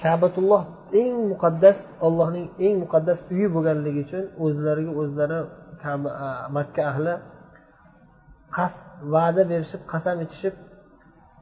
Kabatulloh 0.00 0.62
eng 1.00 1.14
muqaddas 1.32 1.78
ollohning 2.06 2.46
eng 2.64 2.74
muqaddas 2.82 3.18
uyi 3.34 3.46
bo'lganligi 3.54 4.00
uchun 4.06 4.24
o'zlariga 4.44 4.92
o'zlari 5.00 5.38
makka 6.56 6.82
ahli 6.90 7.14
va'da 9.14 9.42
berishib 9.50 9.82
qasam 9.92 10.16
ichishib 10.24 10.54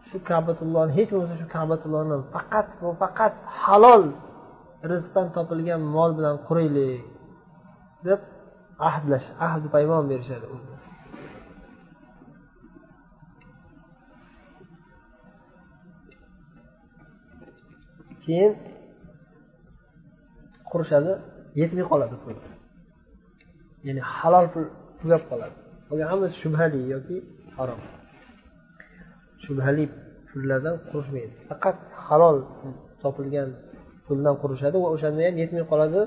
shu 0.09 0.17
kabatullohni 0.31 0.93
hech 0.99 1.11
bo'lmasa 1.13 1.37
shu 1.43 1.47
kabatullohni 1.57 2.17
faqat 2.35 2.67
va 2.83 2.91
faqat 3.03 3.33
halol 3.63 4.05
rizqdan 4.91 5.27
topilgan 5.37 5.81
mol 5.97 6.11
bilan 6.19 6.35
quraylik 6.47 7.03
deb 8.07 8.21
ahdlash 8.91 9.27
ahdi 9.47 9.67
paymon 9.75 10.05
berishadi. 10.11 10.47
Keyin 18.27 18.53
qurishadi 20.71 21.13
yetmay 21.61 21.85
qoladi 21.93 22.17
pul. 22.23 22.37
Ya'ni 23.87 24.03
halol 24.15 24.47
pul 24.53 24.65
tugab 25.01 25.23
qoladi. 25.31 25.57
Qolgan 25.89 26.09
hammasi 26.13 26.35
shubhali 26.43 26.81
yoki 26.95 27.17
harom. 27.57 27.81
Shubhali 29.45 29.85
pullardan 30.29 30.75
qurishmaydi. 30.91 31.35
Faqat 31.49 31.77
halol 32.07 32.37
topilgan 33.03 33.49
puldan 34.07 34.35
qurishadi 34.43 34.77
va 34.83 34.89
o'shanda 34.95 35.21
ham 35.29 35.37
yetmay 35.43 35.65
qoladi. 35.73 36.01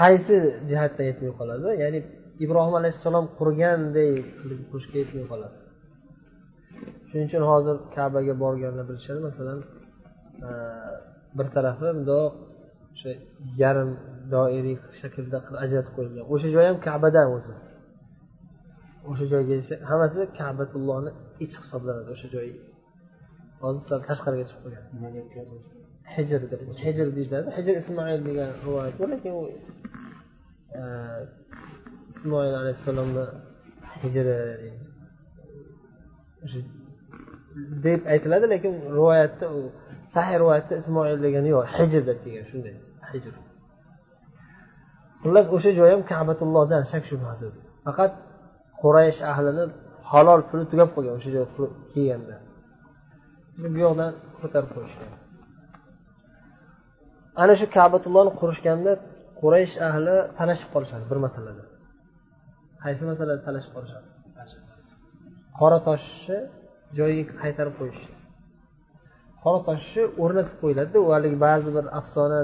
Qaysi 0.00 0.36
jihatdan 0.70 1.04
yetmay 1.10 1.32
qoladi? 1.40 1.68
Ya'ni 1.82 1.98
ibrohim 2.44 2.74
alayhissalom 2.80 3.26
qurganday 3.38 4.12
qilib 4.40 4.60
qurishga 4.70 4.96
yetmay 5.02 5.24
qoladi. 5.32 5.56
Shuning 7.08 7.26
uchun 7.30 7.44
hozir 7.50 7.76
kabaga 7.96 8.34
borganlar 8.42 8.84
bilishadi 8.90 9.20
masalan 9.28 9.58
bir 11.38 11.46
tarafi 11.54 11.88
bundoq 11.96 12.32
o'sha 12.92 13.10
yarim 13.62 13.90
doiriy 14.34 14.76
shaklda 15.00 15.38
qilib 15.44 15.60
ajratib 15.64 15.92
qo'yilgan. 15.96 16.24
O'sha 16.34 16.48
joy 16.54 16.64
ham 16.70 16.78
kabadan 16.88 17.28
o'zi. 17.36 17.54
O'sha 19.10 19.24
joyga 19.32 19.54
hammasi 19.90 20.20
kabatullohni 20.38 21.10
ichi 21.44 21.56
hisoblanadi 21.62 22.08
o'sha 22.14 22.28
joy. 22.34 22.48
Hozir 23.62 23.82
sal 23.88 24.00
tashqariga 24.08 24.44
chiqib 24.48 24.62
qolgan. 24.64 24.84
Hijr 26.14 26.40
deb 26.52 26.60
hijr 26.84 27.06
deyiladi. 27.16 27.48
Hijr 27.56 27.74
ismoil 27.82 28.20
degan 28.28 28.50
rivoyat 28.64 28.94
bor 29.00 29.08
lekin 29.14 29.32
u 29.40 29.42
e, 30.80 30.82
ismoil 32.12 32.54
alayhissalomni 32.60 33.26
hijri 34.02 34.38
deb 37.86 38.00
aytiladi 38.12 38.46
lekin 38.54 38.72
rivoyatda 38.96 39.46
u 39.58 39.60
sahiy 40.14 40.36
rivoyatda 40.42 40.74
ismoil 40.82 41.18
degani 41.26 41.48
yo'q. 41.54 41.64
Hijr 41.76 42.02
deb 42.08 42.18
kelgan 42.24 42.46
shunday. 42.50 42.74
Hijr. 43.10 43.34
Xullas 45.22 45.46
o'sha 45.56 45.70
joy 45.78 45.88
ham 45.94 46.02
kabatullohdan 46.12 46.82
shak 46.92 47.04
shubhasiz. 47.10 47.54
Faqat 47.86 48.12
quraysh 48.82 49.20
ahlini 49.32 49.64
halol 50.10 50.40
puli 50.48 50.64
tugab 50.72 50.88
qolgan 50.94 51.14
o'sha 51.18 51.30
joyga 51.36 51.50
kelganda. 51.92 52.36
Bu 53.72 53.78
yoqdan 53.86 54.10
ko'tarib 54.40 54.70
qo'yishgan 54.76 55.10
ana 57.42 57.54
shu 57.60 57.66
kabatullohni 57.76 58.32
qurishganda 58.40 58.92
quraysh 59.40 59.74
ahli 59.88 60.16
talashib 60.38 60.68
qolishadi 60.74 61.04
bir 61.10 61.18
masalada. 61.26 61.62
Qaysi 62.84 63.02
masalada 63.10 63.40
talashib 63.48 63.72
qolishadi? 63.76 64.06
Qora 65.60 65.78
toshni 65.88 66.38
joyiga 66.98 67.32
qaytarib 67.42 67.74
qo'yish 67.80 68.02
qora 69.44 69.60
toshni 69.68 70.02
o'rnatib 70.22 70.56
qo'yiladida 70.62 70.98
u 71.06 71.08
haligi 71.14 71.38
ba'zi 71.46 71.70
bir 71.76 71.84
afsona 71.98 72.40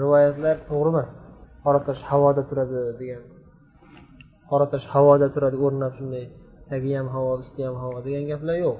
rivoyatlar 0.00 0.56
to'g'ri 0.68 0.90
emas. 0.94 1.10
Qora 1.64 1.80
tosh 1.88 2.02
havoda 2.10 2.42
turadi 2.50 2.80
degan. 3.00 3.22
Qora 4.50 4.66
tosh 4.72 4.86
havoda 4.94 5.26
turadi 5.34 5.56
o'rnab 5.66 5.92
shunday 5.98 6.24
tagi 6.70 6.90
ham 6.98 7.08
havo 7.14 7.30
usti 7.42 7.60
ham 7.66 7.76
havo 7.82 7.98
degan 8.06 8.24
gaplar 8.30 8.56
yo'q. 8.66 8.78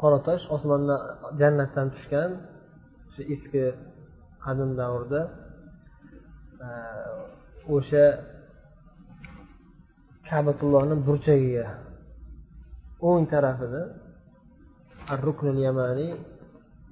Qora 0.00 0.18
tosh 0.26 0.44
osmondan 0.56 1.00
jannatdan 1.40 1.86
tushgan 1.94 2.30
o'sha 3.08 3.22
eski 3.34 3.64
qadim 4.44 4.70
davrda 4.80 5.20
e, 6.66 6.68
o'sha 7.76 8.04
kabatullohni 10.28 10.96
burchagiga 11.06 11.66
o'ng 13.08 13.24
tarafida 13.34 13.82
ar 15.12 15.18
ruknul 15.28 15.58
yamaniy 15.66 16.10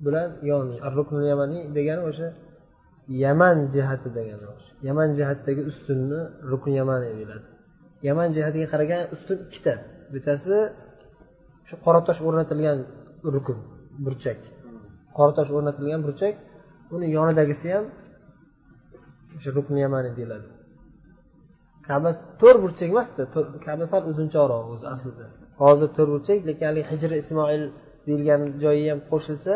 bilan 0.04 0.28
yoni 0.50 0.76
ar 0.86 0.92
ruknul 0.98 1.24
yamaniy 1.32 1.62
degani 1.76 2.02
o'sha 2.10 2.28
yaman 3.24 3.56
jihati 3.74 4.08
degani 4.18 4.46
yaman 4.86 5.08
jihatdagi 5.18 5.62
ustunni 5.70 6.20
rukn 6.50 6.70
yamaniy 6.80 7.12
deyiladi. 7.18 7.46
Yaman 8.08 8.28
jihatiga 8.36 8.66
qaragan 8.72 9.02
ustun 9.14 9.38
ikkita. 9.46 9.74
Bittasi 10.12 10.56
shu 11.68 11.74
qora 11.84 12.00
tosh 12.08 12.20
o'rnatilgan 12.28 12.78
rukn 13.34 13.58
burchak. 14.04 14.40
Qora 15.16 15.32
tosh 15.38 15.50
o'rnatilgan 15.56 16.00
burchak 16.06 16.34
uni 16.94 17.06
yonidagisi 17.16 17.66
ham 17.74 17.84
o'sha 19.36 19.50
rukn 19.58 19.74
yamaniy 19.84 20.12
deyiladi. 20.18 20.48
Kaba 21.88 22.10
to'rt 22.40 22.58
burchak 22.64 22.88
emasda 22.94 23.22
kaba 23.66 23.84
sal 23.92 24.02
uzunchoqroq 24.10 24.64
o'zi 24.74 24.86
aslida. 24.94 25.26
Hozir 25.62 25.88
to'rt 25.96 26.10
burchak 26.14 26.38
lekin 26.48 26.64
haligi 26.68 26.86
hijri 26.92 27.16
ismoil 27.22 27.62
deyilgan 28.08 28.42
joyi 28.62 28.84
ham 28.90 29.00
qo'shilsa 29.10 29.52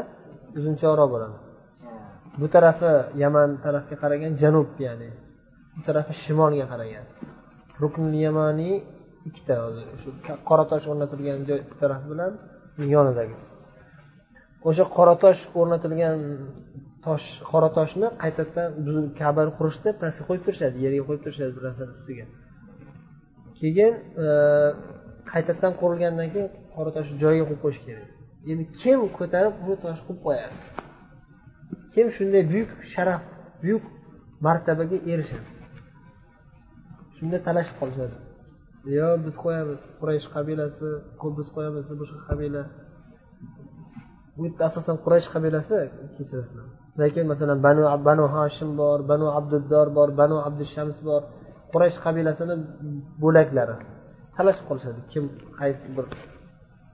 uzunchoqroq 0.58 1.08
bo'ladi. 1.14 1.36
Bu 2.40 2.46
tarafi 2.54 2.90
yaman 3.22 3.48
tarafga 3.64 3.96
qaragan 4.02 4.32
janub 4.42 4.68
ya'ni. 4.86 5.10
Bu 5.74 5.80
tarafi 5.88 6.12
shimolga 6.22 6.66
qaragan. 6.72 7.06
Ruknul 7.82 8.14
yamaniy 8.26 8.74
ikkita 9.28 9.54
shu 10.00 10.08
qora 10.48 10.64
tosh 10.70 10.84
o'rnatilgan 10.92 11.38
joy 11.48 11.60
taraf 11.80 12.02
bilan 12.10 12.32
yonidagisi. 12.94 13.48
O'sha 14.68 14.84
qora 14.96 15.14
tosh 15.24 15.40
o'rnatilgan 15.60 16.16
tosh 17.06 17.26
qora 17.50 17.68
toshni 17.78 18.08
qaytadan 18.22 18.70
kabani 19.20 19.52
qurishda 19.58 19.90
pastga 20.02 20.22
qo'yib 20.28 20.42
turishadi 20.46 20.76
yerga 20.84 21.02
qo'yib 21.08 21.22
turishadi 21.24 21.52
bir 21.56 21.62
narsani 21.68 21.90
ustiga. 21.96 22.24
Keyin 23.58 23.92
e, 24.24 24.26
qaytadan 25.32 25.72
qurilgandan 25.80 26.28
keyin 26.34 26.48
qora 26.74 26.90
toshni 26.96 27.16
joyiga 27.24 27.44
qo'yib 27.48 27.62
qo'yish 27.64 27.80
kerak. 27.86 28.08
Endi 28.50 28.64
kim 28.80 28.98
ko'tarib 29.18 29.54
uni 29.64 29.76
toshni 29.84 30.04
qo'yib 30.08 30.20
qo'yadi? 30.26 30.56
Kim 31.94 32.06
shunday 32.16 32.42
buyuk 32.52 32.70
sharaf 32.92 33.22
buyuk 33.62 33.84
martabaga 34.46 34.98
erishadi? 35.12 35.48
Shunda 37.16 37.38
talashib 37.46 37.76
qolishadi. 37.80 38.16
Yo 38.98 39.08
biz 39.24 39.34
qo'yamiz 39.44 39.80
quraysh 40.00 40.26
qabilasi 40.34 40.88
biz 41.38 41.48
qo'yamiz 41.56 41.84
boshqa 42.00 42.20
qabila. 42.28 42.62
Bu 44.36 44.40
yerda 44.46 44.62
asosan 44.70 44.96
quraysh 45.04 45.28
qabilasi 45.34 45.76
kechirasizlar. 46.16 46.66
Lekin 47.00 47.24
masalan 47.32 47.58
banu 47.66 47.82
banu 48.08 48.24
hoshim 48.34 48.70
bor 48.80 48.98
banu 49.10 49.26
abduddor 49.38 49.86
bor 49.96 50.08
banu 50.20 50.36
abdushams 50.48 50.96
bor. 51.08 51.22
Quraysh 51.72 51.98
qabilasini 52.04 52.54
bo'laklari. 53.22 53.76
Talashib 54.36 54.64
qolishadi 54.68 55.00
kim 55.12 55.24
qaysi 55.58 55.86
bir 55.96 56.06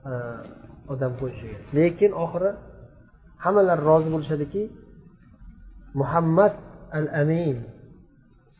e, 0.09 0.11
odam 0.93 1.11
qo'yishiga 1.19 1.57
lekin 1.77 2.11
oxiri 2.23 2.51
hammalari 3.43 3.83
rozi 3.89 4.09
bo'lishadiki 4.13 4.63
muhammad 5.99 6.53
al 6.97 7.07
amin 7.21 7.57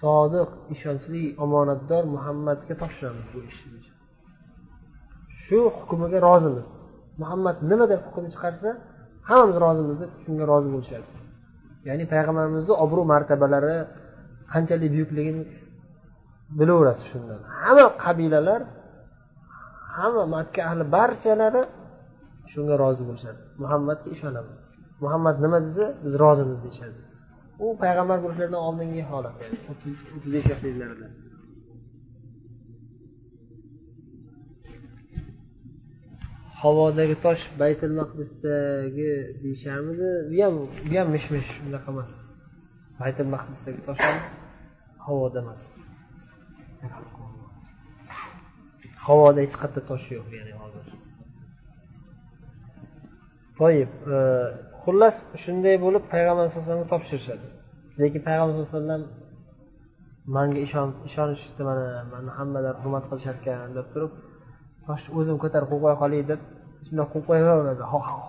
sodiq 0.02 0.50
ishonchli 0.74 1.24
omonatdor 1.44 2.04
muhammadga 2.16 2.74
topshiramiz 2.82 3.28
bu 3.34 3.40
ishni 3.52 3.80
shu 5.50 5.60
hukmiga 5.78 6.20
rozimiz. 6.30 6.68
Muhammad 7.22 7.58
nima 7.72 7.86
deb 7.92 8.02
hukm 8.08 8.26
chiqarsa 8.34 8.70
hammamiz 9.30 9.58
rozimiz 9.66 9.98
deb 10.02 10.12
shunga 10.24 10.46
rozi 10.52 10.70
bo'lishadi. 10.76 11.08
Ya'ni 11.88 12.06
payg'ambarimizni 12.14 12.74
obro' 12.84 13.06
martabalari 13.14 13.78
qanchalik 14.54 14.90
buyukligini 14.96 15.44
bilaverasiz 16.60 17.06
shundan. 17.12 17.40
Hamma 17.64 17.88
qabilalar 18.04 18.62
hamma 19.98 20.24
makka 20.36 20.60
ahli 20.70 20.84
barchalari 20.96 21.62
shunga 22.52 22.76
rozi 22.84 23.04
bo'lishadi. 23.10 23.40
Muhammadga 23.64 24.10
ishonamiz. 24.16 24.58
Muhammad 25.04 25.36
nima 25.46 25.60
desa 25.68 25.86
biz 26.04 26.14
rozimiz 26.24 26.60
deyishadi. 26.66 27.00
U 27.64 27.66
payg'ambar 27.84 28.18
bo'lishlaridan 28.24 28.62
oldingi 28.68 29.04
holat. 29.12 29.36
O'ttiz 29.72 30.30
besh 30.36 30.48
yoshliklarida 30.52 31.08
havodagi 36.62 37.16
tosh 37.26 37.44
baytil 37.62 37.94
maqdisdagi 38.00 39.12
deyisharmidi? 39.44 40.10
Bu 40.32 40.38
ham 40.44 40.56
bu 40.90 40.94
ham 41.00 41.08
mish 41.16 41.28
mish 41.36 41.50
unaqa 41.68 41.90
emas. 41.94 42.12
Baytil 43.02 43.28
maqdisdagi 43.36 43.82
tosh 43.88 44.02
ham 44.08 44.18
havoda 45.06 45.40
emas. 45.44 45.62
Havoda 49.08 49.40
hech 49.46 49.56
qayerda 49.62 49.82
tosh 49.92 50.06
yo'q 50.16 50.28
ya'ni 50.38 50.54
hozir 50.62 50.99
toyib 53.60 53.92
e, 54.16 54.20
xullas 54.84 55.16
shunday 55.44 55.76
bo'lib 55.86 56.04
payg'ambar 56.14 56.46
sallallohu 56.46 56.60
alayhi 56.60 56.68
vasallamga 56.68 56.90
topshirishadi. 56.94 57.46
Lekin 58.02 58.22
payg'ambar 58.28 58.54
sallallohu 58.54 58.76
alayhi 58.76 58.78
vasallam 58.78 59.04
manga 60.36 60.60
ishonishdi 61.12 61.62
mana 61.70 61.86
mani 62.14 62.32
hammalar 62.38 62.76
hurmat 62.82 63.04
qilisharkan 63.10 63.70
deb 63.78 63.88
turib 63.94 64.12
toshni 64.88 65.10
o'zim 65.20 65.38
ko'tarib 65.44 65.68
qo'yib 65.72 65.84
qo'ya 65.86 65.98
qolay 66.04 66.22
deb 66.32 66.42
shundoq 66.88 67.08
qo'yib 67.14 67.26
qo'yaveradi 67.30 67.84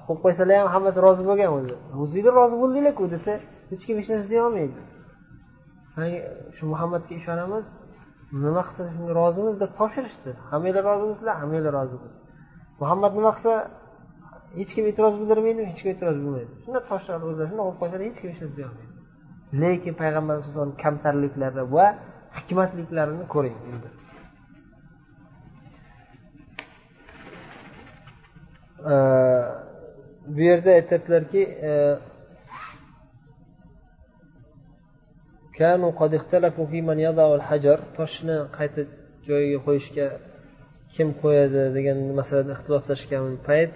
qo'yib 0.06 0.20
qo'ysalar 0.24 0.56
ham 0.60 0.68
hammasi 0.74 0.98
rozi 1.06 1.22
bo'lgan 1.30 1.50
o'zi. 1.58 1.74
O'zinglar 2.02 2.32
rozi 2.40 2.56
bo'ldinglarku 2.62 3.04
desa 3.14 3.32
hech 3.70 3.82
kim 3.86 3.96
hech 4.00 4.08
narsa 4.12 4.26
deyolmaydi 4.34 4.80
sanga 5.94 6.18
shu 6.56 6.64
muhammadga 6.72 7.12
ishonamiz 7.20 7.66
nima 8.44 8.62
qilsa 8.66 8.82
shunga 8.94 9.12
rozimiz 9.22 9.54
deb 9.62 9.70
topshirishdi. 9.78 10.30
Hammanglar 10.50 10.82
rozimisizlar 10.90 11.34
hammanglar 11.42 11.72
rozimiz. 11.80 12.14
Muhammad 12.80 13.12
nima 13.18 13.30
qilsa 13.36 13.54
hech 14.58 14.70
kim 14.74 14.84
e'tiroz 14.90 15.14
bildirmaydi 15.20 15.60
hech 15.70 15.80
kim 15.82 15.90
e'tiroz 15.94 16.16
bilmaydi 16.22 16.52
shunday 16.62 16.82
toshlarni 16.90 17.24
o'zlari 17.30 17.48
shunday 17.50 17.64
olib 17.68 17.78
qo'ysalar 17.82 18.02
hech 18.08 18.18
kim 18.20 18.28
hech 18.32 18.40
narsa 18.42 18.56
deyolmaydi 18.58 18.94
lekin 19.62 19.94
payg'ambar 20.02 20.34
alayhisalomni 20.36 20.76
kamtarliklari 20.84 21.64
va 21.76 21.86
hikmatliklarini 22.38 23.24
ko'ring 23.34 23.58
endi. 23.70 23.88
Bu 30.34 30.40
yerda 30.50 30.70
aytyaptilarki 30.78 31.42
e, 31.70 31.72
toshni 37.98 38.36
qayta 38.58 38.82
joyiga 39.28 39.58
qo'yishga 39.66 40.06
kim 40.94 41.08
qo'yadi 41.22 41.62
degan 41.76 41.98
masalada 42.20 42.50
ixtiloflashgan 42.56 43.24
payt 43.48 43.74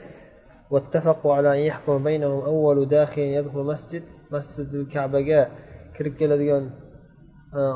واتفقوا 0.74 1.36
على 1.36 1.50
أن 1.58 1.62
يحكم 1.70 2.04
بينهم 2.04 2.40
أول 2.52 2.88
داخل 2.88 3.22
يدخل 3.22 3.60
مسجد 3.60 4.04
مسجد 4.32 4.74
الكعبة 4.74 5.48
kirib 6.00 6.16
keladigan 6.22 6.64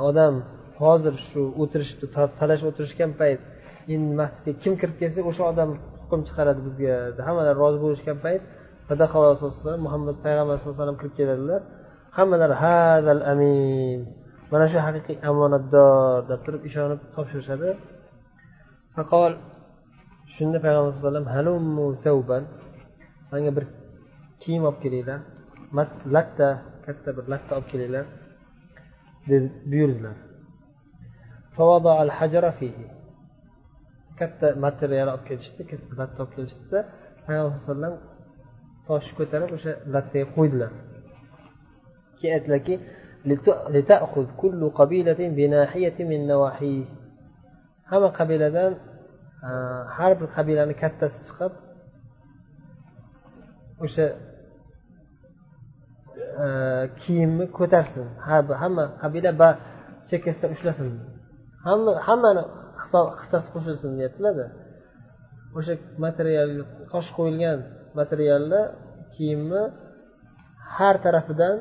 odam 0.10 0.34
hozir 0.82 1.16
shu 1.30 1.42
o'tirishni 1.62 2.06
talashib 2.40 2.68
o'tirishgan 2.72 3.12
payt 3.22 3.40
endi 3.94 4.14
masjidga 4.22 4.52
kim 4.64 4.74
kirib 4.82 4.96
kelsa 5.02 5.20
o'sha 5.30 5.44
odam 5.52 5.70
hukm 6.02 6.20
chiqaradi 6.28 6.62
bizga 6.68 6.94
hammalar 7.28 7.56
rozi 7.64 7.78
bo'lishgan 7.86 8.18
payt 8.26 8.42
muhammad 9.86 10.16
payg'ambar 10.26 10.56
sallallohu 10.56 10.76
alayhi 10.76 10.82
vasallam 10.82 11.00
kirib 11.02 11.14
keladilar 11.20 11.62
hammalari 12.18 12.56
hadal 12.64 13.22
amin 13.32 14.00
mana 14.54 14.66
shu 14.72 14.80
haqiqiy 14.88 15.18
omonatdor 15.32 16.18
deb 16.30 16.40
turib 16.46 16.62
ishonib 16.70 17.00
topshirishadi 17.16 17.70
faqol 18.96 19.32
shunda 20.36 20.58
payg'ambar 20.66 20.92
sallallohu 20.92 21.10
alayhi 21.10 21.28
vasallam 21.28 22.46
manga 23.33 23.51
bir 23.57 23.65
kiyim 24.43 24.63
olib 24.69 24.79
kelinglar? 24.85 25.21
Latta 26.17 26.49
katta 26.87 27.11
bir 27.17 27.25
latta 27.33 27.53
olib 27.57 27.69
kelinglar 27.73 28.05
deb 29.29 29.45
buyurdilar. 29.71 30.17
Katta 34.21 34.47
material 34.67 35.09
olib 35.15 35.25
kelishdi 35.29 35.63
katta 35.71 35.93
latta 36.01 36.19
olib 36.23 36.33
kelishdida 36.37 36.79
payg'ambar 37.25 37.51
alayhi 37.51 37.61
vasallam 37.63 37.95
toshni 38.89 39.15
ko'tarib 39.19 39.51
o'sha 39.57 39.73
lattaga 39.95 40.27
qo'ydilar. 40.37 40.73
Keyin 42.19 42.35
aytdilarki 42.39 42.75
hamma 47.91 48.11
qabiladan 48.19 48.73
har 49.97 50.13
bir 50.21 50.29
qabilani 50.37 50.75
kattasi 50.83 51.19
chiqib 51.29 51.53
o'sha 53.85 54.07
e, 56.45 56.47
kiyimni 57.03 57.47
ko'tarsin. 57.59 58.07
Hamma 58.63 58.85
qabila 59.03 59.51
chekkasidan 60.11 60.51
ushlasin. 60.57 60.89
Hamma 61.67 61.93
hammani 62.09 62.43
hissasi 63.23 63.49
qo'shilsin 63.55 63.91
deyaptilarda 63.99 64.47
o'sha 65.59 65.75
material 66.05 66.51
tosh 66.93 67.09
qo'yilgan 67.17 67.59
materialni 68.01 68.63
kiyimni 69.15 69.63
har 70.77 70.97
tarafidan 71.05 71.57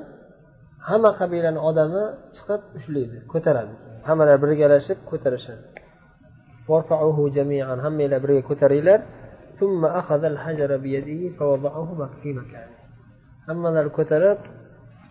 hamma 0.89 1.11
qabilani 1.19 1.59
odami 1.69 2.03
chiqib 2.35 2.61
ushlaydi 2.77 3.17
ko'taradi. 3.33 3.73
Hammalar 4.07 4.37
birgalashib 4.43 4.99
ko'tarishadi. 5.11 5.63
Hammanglar 6.67 8.19
birga 8.23 8.41
ko'taringlar. 8.49 8.99
Hammalari 13.47 13.89
ko'tarib 13.97 14.39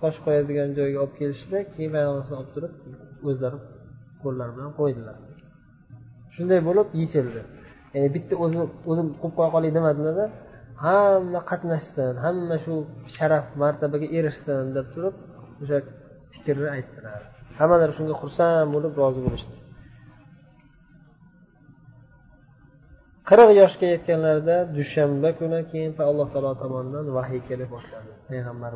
tosh 0.00 0.18
qo'yadigan 0.24 0.70
joyga 0.78 0.98
olib 1.04 1.14
kelishdi 1.20 1.58
keyin 1.74 1.90
payg'ambar 1.94 2.24
olib 2.38 2.50
turib 2.54 2.72
o'zlari 3.28 3.58
qo'llari 4.22 4.52
bilan 4.56 4.72
qo'ydilar 4.78 5.16
shunday 6.34 6.60
bo'lib 6.68 6.88
yechildi 7.00 7.40
ya'ni 7.94 8.08
bitta 8.16 8.34
o'zi 8.44 8.58
o'zim 8.90 9.06
qo'yib 9.20 9.34
qo'ya 9.38 9.50
qolay 9.54 9.70
demadilarda 9.78 10.26
hamma 10.84 11.40
qatnashsin 11.50 12.14
hamma 12.24 12.56
shu 12.64 12.74
sharaf 13.16 13.46
martabaga 13.62 14.06
erishsin 14.18 14.64
deb 14.76 14.86
turib 14.94 15.14
o'sha 15.62 15.78
fikrni 16.34 16.68
aytdilar 16.76 17.20
hammalari 17.58 17.92
shunga 17.98 18.14
xursand 18.22 18.68
bo'lib 18.74 18.92
rozi 19.02 19.20
bo'lishdi 19.26 19.56
qirq 23.29 23.49
yoshga 23.61 23.87
yetganlarida 23.93 24.57
dushanba 24.77 25.29
kuni 25.39 25.59
keyin 25.71 25.91
alloh 26.11 26.27
taolo 26.33 26.51
tomonidan 26.63 27.05
vahiy 27.17 27.41
kela 27.47 27.65
boshladi 27.73 28.11
payg'ambar 28.29 28.71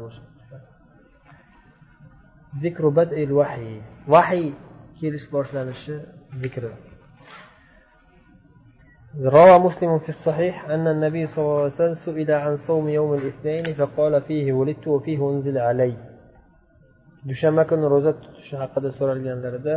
vahiy 3.39 3.77
vahiy 4.13 4.47
kelish 4.99 5.27
boshlanishi 5.35 5.95
zikri 6.41 6.71
روى 9.35 9.59
مسلم 9.59 9.99
في 9.99 10.09
الصحيح 10.09 10.69
أن 10.69 10.87
النبي 10.87 11.25
صلى 11.25 11.43
الله 11.43 11.61
عليه 11.61 11.73
وسلم 11.73 11.93
سئل 12.05 12.31
عن 12.31 12.55
صوم 12.67 12.89
يوم 12.89 13.13
الاثنين 13.13 13.73
فقال 13.79 14.21
فيه 14.21 14.53
ولدت 14.53 14.87
وفيه 14.87 15.19
أنزل 15.31 15.57
علي 15.57 15.93
dushanba 17.29 17.63
kuni 17.69 17.85
ro'za 17.93 18.11
tutishi 18.21 18.55
haqida 18.61 18.89
so'ralganlarida 18.97 19.75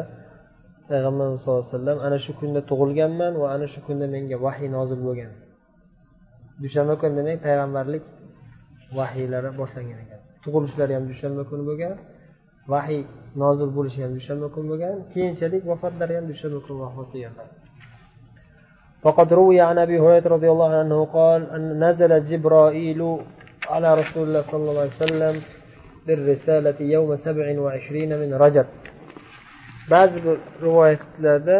payg'ambarimiz 0.92 1.40
sallallohu 1.42 1.62
alayhi 1.64 1.76
vasallam 1.76 1.98
ana 2.06 2.18
shu 2.24 2.32
kunda 2.40 2.60
tug'ilganman 2.70 3.32
va 3.42 3.46
ana 3.54 3.66
shu 3.72 3.80
kunda 3.86 4.06
menga 4.14 4.36
vahiy 4.46 4.68
nozil 4.76 5.00
bo'lgan 5.08 5.32
dushanba 6.62 6.94
kuni 7.00 7.14
demak 7.18 7.38
payg'ambarlik 7.46 8.04
vahiylari 8.98 9.50
boshlangan 9.60 9.98
ekan 10.04 10.20
tug'ilishlari 10.44 10.92
ham 10.96 11.04
dushanba 11.12 11.42
kuni 11.50 11.62
bo'lgan 11.68 11.94
vahiy 12.72 13.02
nozil 13.42 13.70
bo'lishi 13.76 14.00
ham 14.04 14.12
dushanba 14.18 14.46
kuni 14.54 14.66
bo'lgan 14.72 14.94
keyinchalik 15.12 15.62
vafotlari 15.70 16.14
ham 16.18 16.26
dushanba 16.32 16.58
kuni 16.66 16.78
vafot 16.84 17.08
qilganlar 17.14 17.48
وقد 19.06 19.28
روي 19.32 19.60
عن 19.60 19.78
ابي 19.86 19.96
هريره 20.04 20.28
رضي 20.36 20.50
الله 20.54 20.70
عنه 20.82 20.98
قال 21.18 21.40
ان 21.56 21.64
نزل 21.84 22.12
جبرائيل 22.30 23.00
على 23.72 23.88
رسول 24.00 24.24
الله 24.28 24.42
صلى 24.50 24.70
الله 24.70 24.84
عليه 24.84 25.02
وسلم 25.04 25.34
بالرسالة 26.06 26.78
يوم 26.80 27.10
سبع 27.26 27.46
وعشرين 27.64 28.10
من 28.22 28.30
رجب 28.44 28.66
ba'zi 29.91 30.17
bir 30.25 30.37
rivoyatlarda 30.65 31.57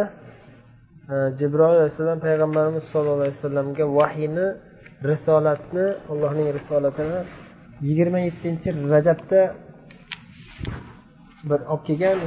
e, 1.13 1.15
jibroil 1.39 1.75
alayhissalom 1.77 2.19
payg'ambarimiz 2.27 2.83
sollallohu 2.91 3.21
alayhi 3.21 3.35
vasallamga 3.37 3.85
vahiyni 3.99 4.47
risolatni 5.11 5.85
allohning 6.11 6.47
risolatini 6.57 7.19
yigirma 7.87 8.19
yettinchi 8.27 8.69
rajabda 8.93 9.41
bir 11.49 11.59
olib 11.73 11.83
kelgan. 11.87 12.17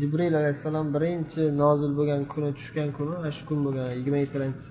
Jibril 0.00 0.34
alayhissalom 0.40 0.86
birinchi 0.94 1.42
nozil 1.62 1.92
bo'lgan 1.98 2.22
kuni 2.32 2.50
tushgan 2.58 2.88
kuni 2.98 3.12
ana 3.20 3.30
shu 3.36 3.42
kun 3.48 3.58
bo'lgan 3.66 3.88
yigirma 3.98 4.18
yettinchi 4.24 4.68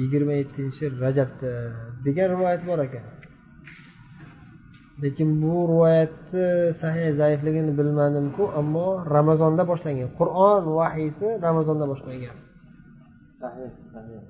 yigirma 0.00 0.34
yettinchi 0.42 0.84
rajabda 1.04 1.50
degan 2.06 2.26
rivoyat 2.34 2.62
bor 2.68 2.78
ekan. 2.86 3.04
lekin 5.03 5.29
bu 5.41 5.55
rivoyatni 5.71 6.45
sahih 6.81 7.07
zaifligini 7.19 7.71
bilmadimku 7.79 8.43
ammo 8.59 8.87
ramazonda 9.15 9.63
boshlangan 9.71 10.09
qur'on 10.19 10.63
vahiysi 10.79 11.27
ramazonda 11.47 11.85
boshlangan 11.91 12.37
sahih 13.41 13.69
sahih 13.93 14.21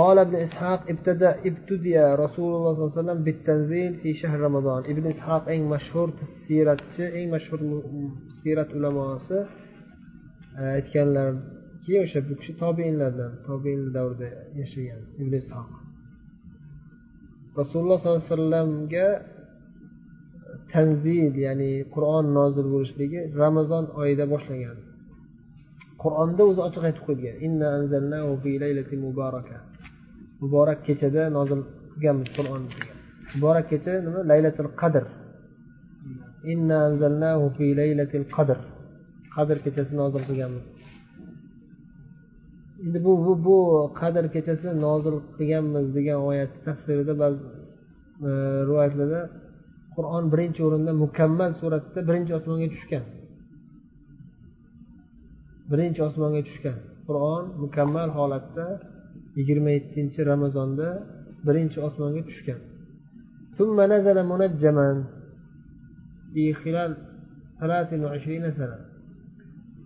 قال 0.00 0.18
ابن 0.18 0.36
إسحاق 0.46 0.80
ابتدأ 0.94 1.32
ابتدأ 1.50 2.14
رسول 2.24 2.50
الله 2.56 2.72
صلى 2.74 2.82
الله 2.82 2.92
عليه 2.92 3.02
وسلم 3.02 3.20
بالتنزيل 3.26 3.92
في 4.02 4.10
شهر 4.20 4.38
رمضان 4.40 4.80
ابن 4.92 5.04
إسحاق 5.14 5.42
إن 5.48 5.62
مشهور 5.74 6.08
سيرة 6.46 6.86
إن 6.98 7.30
مشهور 7.34 7.60
سيرة 8.42 8.68
علماء 8.74 9.18
aytganlarki 10.62 11.94
o'sha 12.02 12.20
bu 12.28 12.34
kishi 12.40 12.52
tobeinlardan 12.62 13.32
tobein 13.46 13.80
davrida 13.96 14.28
yashagan 14.60 15.02
ibn 15.22 15.32
ishoq 15.42 15.70
rasululloh 17.59 17.97
sollallohu 17.99 18.21
alayhi 18.21 18.31
vasallamga 18.33 19.07
tanzil 20.73 21.33
ya'ni 21.45 21.71
qur'on 21.95 22.25
nozil 22.39 22.67
bo'lishligi 22.73 23.19
ramazon 23.41 23.85
oyida 24.01 24.25
boshlangan 24.33 24.77
qur'onda 26.03 26.41
o'zi 26.49 26.61
ochiq 26.67 26.83
aytib 26.89 27.03
qo'ygan 27.07 27.35
muborak 30.41 30.79
kechada 30.87 31.23
nozil 31.37 31.59
qilganmiz 31.93 32.29
qur'on 32.37 32.63
muborak 33.33 33.69
kecha 33.71 33.93
nima? 34.05 34.19
Laylatul 34.31 34.69
qadr. 34.81 35.03
Qadr. 38.37 38.57
Qadr 39.35 39.57
kechasi 39.65 39.93
nozil 40.01 40.23
qilganmiz. 40.29 40.65
Endi 42.83 42.99
bu 43.05 43.13
bu 43.25 43.33
bu 43.45 43.57
qadr 43.99 44.25
kechasi 44.35 44.67
nozil 44.85 45.15
qilganmiz 45.37 45.87
degan 45.97 46.19
oyat 46.29 46.51
tafsirida 46.65 47.13
ba'zi 47.23 47.43
e, 48.27 48.29
rivoyatlarda 48.67 49.21
qur'on 49.95 50.23
birinchi 50.33 50.61
o'rinda 50.67 50.91
mukammal 51.03 51.51
suratda 51.61 51.99
birinchi 52.09 52.31
osmonga 52.39 52.67
tushgan. 52.75 53.05
Birinchi 55.71 56.01
osmonga 56.09 56.41
tushgan. 56.47 56.77
Qur'on 57.07 57.43
mukammal 57.63 58.09
holatda 58.17 58.65
yigirma 59.37 59.69
yettinchi 59.77 60.19
ramazonda 60.31 60.87
birinchi 61.47 61.77
osmonga 61.87 62.21
tushgan. 62.29 62.59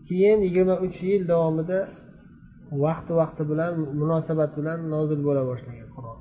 Keyin 0.07 0.39
yigirma 0.47 0.75
uch 0.85 0.97
yil 1.09 1.23
davomida 1.31 1.79
vaqti 2.84 3.12
vaqti 3.20 3.42
bilan 3.50 3.72
munosabat 4.00 4.50
bilan 4.58 4.78
nozil 4.94 5.20
bo'la 5.26 5.42
boshlagan 5.50 5.88
qur'on 5.96 6.18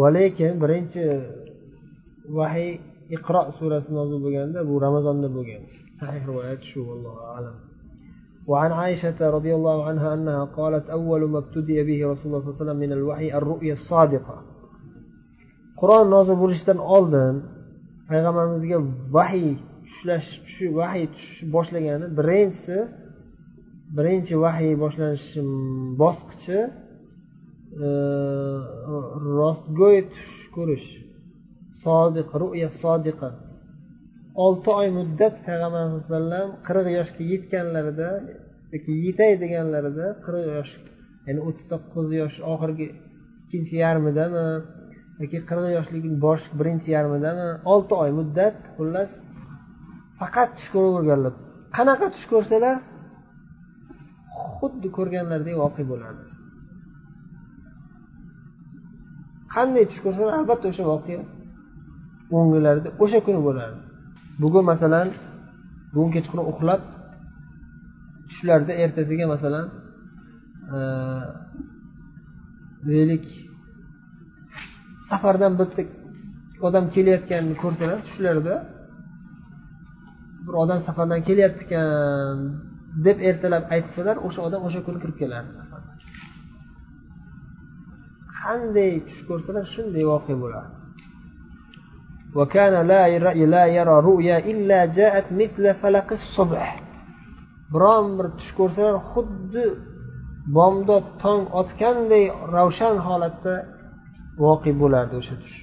va 0.00 0.08
lekin 0.16 0.52
birinchi 0.62 1.04
vahiy 2.38 2.70
iqro 3.16 3.42
surasi 3.58 3.90
nozil 3.98 4.18
bo'lganda 4.24 4.58
bu 4.68 4.74
ramazonda 4.86 5.28
bo'lgan 5.36 5.62
sahih 5.98 6.22
rivoyat 6.30 6.60
shu 6.70 6.80
allohu 6.96 7.22
alam 7.36 7.56
وعن 8.50 8.72
عائشة 8.80 9.18
رضي 9.36 9.52
الله 9.58 9.78
عنها 9.88 10.08
أنها 10.14 10.44
قالت 10.58 10.90
أول 10.98 11.22
ما 11.32 11.38
ابتدئ 11.38 11.78
به 11.88 11.98
رسول 12.12 12.26
الله 12.26 12.40
صلى 12.40 12.48
الله 12.48 12.56
عليه 12.56 12.64
وسلم 12.64 12.80
من 12.84 12.92
الوحي 12.98 13.28
الرؤيا 13.38 13.74
الصادقة 13.80 14.36
قرآن 15.80 16.10
نازل 16.10 16.36
bo'lishidan 16.42 16.78
oldin 16.96 17.34
payg'ambarimizga 18.08 18.78
vahiy 19.16 19.50
tushlash 19.86 20.30
vahiy 20.78 21.06
tushish 21.14 21.40
boshlagani 21.54 22.06
birinchisi 22.18 22.76
birinchi 23.97 24.35
vahiy 24.43 24.73
boshlanishi 24.83 25.41
bosqichi 26.01 26.59
e, 27.85 27.89
rostgo'y 29.39 29.99
tush 30.11 30.35
ko'rish. 30.55 30.89
Sodiq 31.83 32.29
ruya 32.41 32.69
sodiqa. 32.81 33.29
Olti 34.45 34.69
oy 34.79 34.87
muddat 34.99 35.35
payg'ambar 35.47 35.81
alayhi 35.85 35.99
vasallam 36.01 36.47
qirq 36.67 36.87
yoshga 36.97 37.23
yetganlarida 37.33 38.09
yoki 38.73 38.91
yetay 39.05 39.33
deganlarida 39.43 40.07
qirq 40.25 40.43
yosh 40.57 40.71
ya'ni 41.27 41.41
o'ttiz 41.47 41.65
to'qqiz 41.71 42.07
yosh 42.21 42.37
oxirgi 42.53 42.87
ikkinchi 43.43 43.75
yarmidami 43.85 44.45
yoki 45.21 45.39
qirq 45.49 45.65
yoshlik 45.77 46.05
bosh 46.25 46.45
birinchi 46.59 46.89
yarmidami 46.97 47.47
olti 47.73 47.93
oy 48.03 48.11
muddat 48.19 48.55
xullas 48.75 49.11
faqat 50.19 50.49
tush 50.57 50.69
ko'rganlar 50.75 51.33
qanaqa 51.77 52.05
tush 52.15 52.27
ko'rsalar 52.33 52.75
xuddi 54.57 54.87
ko'rganlaridek 54.97 55.55
voqea 55.63 55.85
bo'ladi 55.91 56.23
qanday 59.55 59.83
tush 59.89 60.01
ko'rsalar 60.05 60.33
albatta 60.39 60.65
o'sha 60.71 60.83
voqea 60.93 61.21
o'nglarida 62.37 62.89
o'sha 63.03 63.19
kuni 63.25 63.39
bo'lardi. 63.47 63.79
Bugun 64.41 64.63
masalan 64.71 65.07
bugun 65.93 66.11
kechqurun 66.15 66.45
uxlab 66.51 66.81
tushlarida 68.29 68.73
ertasiga 68.83 69.25
masalan 69.33 69.65
deylik 72.89 73.25
safardan 75.09 75.53
bitta 75.59 75.81
odam 76.67 76.85
kelayotganini 76.95 77.55
ko'rsalar 77.63 77.99
tushlarida 78.07 78.55
bir 80.45 80.53
odam 80.63 80.79
safardan 80.87 81.21
kelyapti 81.27 81.61
ekan 81.67 82.37
deb 83.06 83.18
ertalab 83.28 83.64
aytsalar 83.74 84.16
o'sha 84.26 84.40
odam 84.48 84.60
o'sha 84.68 84.80
kuni 84.86 84.98
kirib 85.02 85.16
kelardi 85.22 85.52
qanday 88.42 88.92
tush 89.06 89.22
ko'rsalar 89.28 89.64
shunday 89.74 90.04
voqea 90.12 90.36
bo'lardi 90.44 90.74
وكان 92.38 92.74
لا 92.90 93.02
لا 93.54 93.64
يرى 93.76 93.96
رؤيا 94.10 94.38
إلا 94.52 94.80
جاءت 94.98 95.26
مثل 95.32 95.64
فلق 95.82 96.08
الصبح 96.20 96.68
biron 97.72 98.06
bir 98.18 98.26
tush 98.38 98.52
ko'rsalar 98.58 98.96
xuddi 99.12 99.64
bomdod 100.56 101.06
tong 101.22 101.42
otganday 101.60 102.24
ravshan 102.54 102.96
holatda 103.06 103.54
voqe 104.44 104.70
bo'lardi 104.82 105.14
o'sha 105.20 105.34
tush 105.42 105.56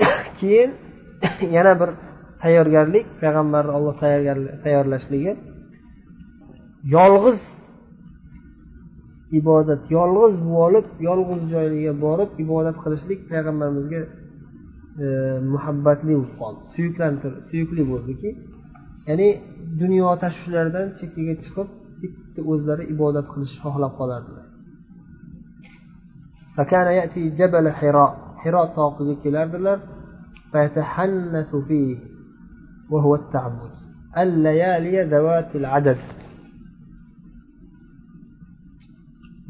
keyin 0.39 0.71
yana 1.56 1.72
bir 1.80 1.90
tayyorgarlik 2.42 3.06
payg'ambarni 3.22 3.72
olloh 3.78 3.94
tayyorlashligi. 4.64 5.32
Yolg'iz 6.96 7.40
ibodat 9.38 9.82
yolg'iz 9.96 10.34
bo'lib 10.56 10.86
yolg'iz 11.08 11.42
joyga 11.54 11.92
borib 12.06 12.30
ibodat 12.44 12.76
qilishlik 12.84 13.20
payg'ambarimizga 13.32 14.00
e, 15.04 15.06
muhabbatli 15.52 16.12
bo'lib 16.18 16.34
qoldi 16.40 16.62
suyuklantir 16.74 17.32
suyukli 17.50 17.82
bo'ldiki. 17.92 18.30
Ya'ni 19.08 19.28
dunyo 19.82 20.08
tashvishlaridan 20.22 20.86
chekkaga 20.98 21.34
chiqib 21.44 21.68
bitta 22.02 22.40
o'zlari 22.52 22.84
ibodat 22.94 23.26
qilishni 23.32 23.58
xohlab 23.64 23.92
qolardilar. 24.00 24.46
Hiro 28.42 28.62
tog'iga 28.78 29.14
kelardilar. 29.24 29.78
وهو 32.91 33.15
التعبد 33.15 33.75
الليالي 34.17 34.95
ذوات 35.13 35.55
العدد 35.55 35.97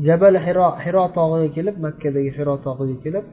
jabal 0.05 0.35
hiro 0.45 0.67
hiro 0.83 1.03
tog'iga 1.17 1.49
kelib 1.57 1.75
makkadagi 1.85 2.31
hiro 2.37 2.55
tog'iga 2.67 2.97
kelib 3.05 3.25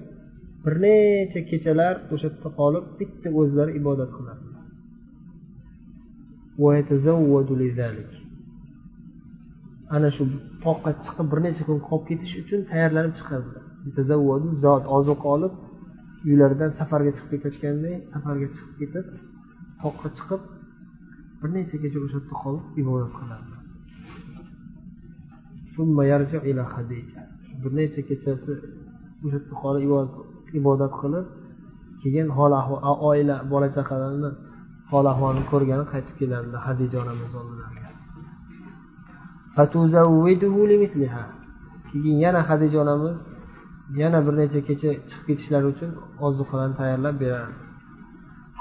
bir 0.64 0.74
necha 0.84 1.40
kechalar 1.50 1.94
o'sha 2.14 2.28
yerda 2.28 2.48
qolib 2.60 2.84
bitta 2.98 3.28
o'zlari 3.40 3.72
ibodat 3.80 4.10
qiladilar 4.16 4.64
ana 9.96 10.08
shu 10.16 10.22
toqqa 10.64 10.90
chiqib 11.04 11.26
bir 11.32 11.38
necha 11.46 11.62
kun 11.68 11.78
qolib 11.88 12.04
ketish 12.10 12.34
uchun 12.42 12.60
tayyorlanib 12.70 13.14
chiqadilar 13.18 13.64
zot 14.64 14.84
ozuqa 14.96 15.26
olib 15.36 15.54
uylaridan 16.27 16.71
safarga 16.79 17.11
chiqib 17.17 17.29
ketayotganday 17.33 17.95
safarga 18.11 18.47
chiqib 18.55 18.75
ketib 18.81 19.05
toqqa 19.83 20.07
chiqib 20.17 20.41
bir 21.39 21.49
necha 21.55 21.75
kecha 21.83 21.97
o'sha 22.05 22.17
yerda 22.19 22.35
qolib 22.43 22.65
ibodat 22.81 23.11
qiladilar 23.17 23.61
bir 27.63 27.71
necha 27.79 28.01
kechasi 28.09 28.51
o'sha 29.25 29.37
yerda 29.37 29.53
qolib 29.63 29.81
ibodat 30.59 30.93
qilib 31.01 31.25
keyin 32.01 32.27
hol 32.37 32.51
ahvol 32.61 32.79
oila 33.09 33.35
bola 33.51 33.67
chaqalarni 33.77 34.29
hol 34.91 35.05
ahvolini 35.11 35.45
ko'rgani 35.51 35.85
qaytib 35.93 36.15
keladilar 36.19 36.61
hadija 36.67 36.97
onamiz 37.03 37.31
oldilariga. 37.39 37.89
Keyin 41.89 42.17
yana 42.25 42.41
hadija 42.49 42.77
onamiz 42.85 43.17
yana 44.00 44.18
bir 44.26 44.34
necha 44.40 44.60
kecha 44.68 44.88
chiqib 45.08 45.24
ketishlari 45.28 45.66
uchun 45.72 45.90
ozuqalarni 46.26 46.74
tayyorlab 46.80 47.16
berardi 47.24 47.62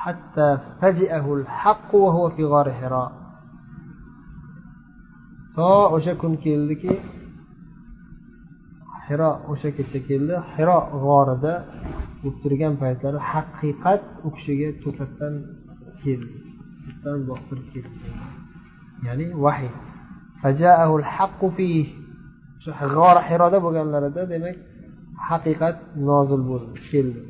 حتى 0.04 0.58
فجأه 0.82 1.26
الحق 1.34 1.96
وهو 1.96 2.30
في 2.36 2.44
غار 2.52 2.68
حراء 2.80 3.12
to 5.56 5.72
o'sha 5.96 6.14
kun 6.22 6.34
keldiki 6.46 6.94
hiro 9.08 9.32
o'sha 9.52 9.70
kecha 9.78 10.00
keldi 10.10 10.36
hiro 10.56 10.80
g'orida 11.04 11.54
bo'lib 12.22 12.36
turgan 12.44 12.74
paytlari 12.84 13.20
haqiqat 13.32 14.04
u 14.26 14.30
kishiga 14.36 14.70
to'satdan 14.84 15.34
keldi 16.04 16.36
to'satdan 16.84 17.18
bostirib 17.30 17.68
keldi 17.74 17.98
ya'ni 19.08 19.26
vahiy 19.44 19.74
o'sha 22.60 22.74
g'or 22.96 23.18
hiroda 23.30 23.58
bo'lganlarida 23.66 24.22
demak 24.34 24.56
haqiqat 25.29 25.77
nozil 26.09 26.43
bo'ldi 26.51 26.79
keldi. 26.91 27.21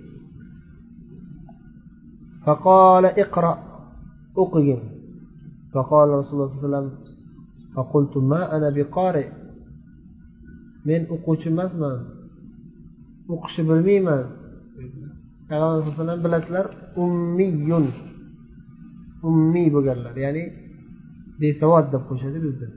Faqola 2.44 3.10
iqro 3.22 3.52
o'qigin. 4.42 4.82
Faqola 5.74 6.12
rasululloh 6.20 6.50
sallallohu 6.50 6.86
alayhi 8.56 8.86
vasallam 8.94 9.26
men 10.88 11.02
o'quvchi 11.14 11.46
emasman 11.54 11.98
o'qishni 13.34 13.64
bilmayman. 13.70 14.24
Payg'ambar 15.48 15.72
alayhi 15.74 15.88
vasallam 15.90 16.18
bilasizlar 16.24 16.66
ummiyun 17.02 17.86
ummiy 19.28 19.68
bo'lganlar 19.74 20.14
ya'ni 20.24 20.44
besavod 21.40 21.86
deb 21.94 22.02
qo'yishadi 22.08 22.38
bizda. 22.46 22.68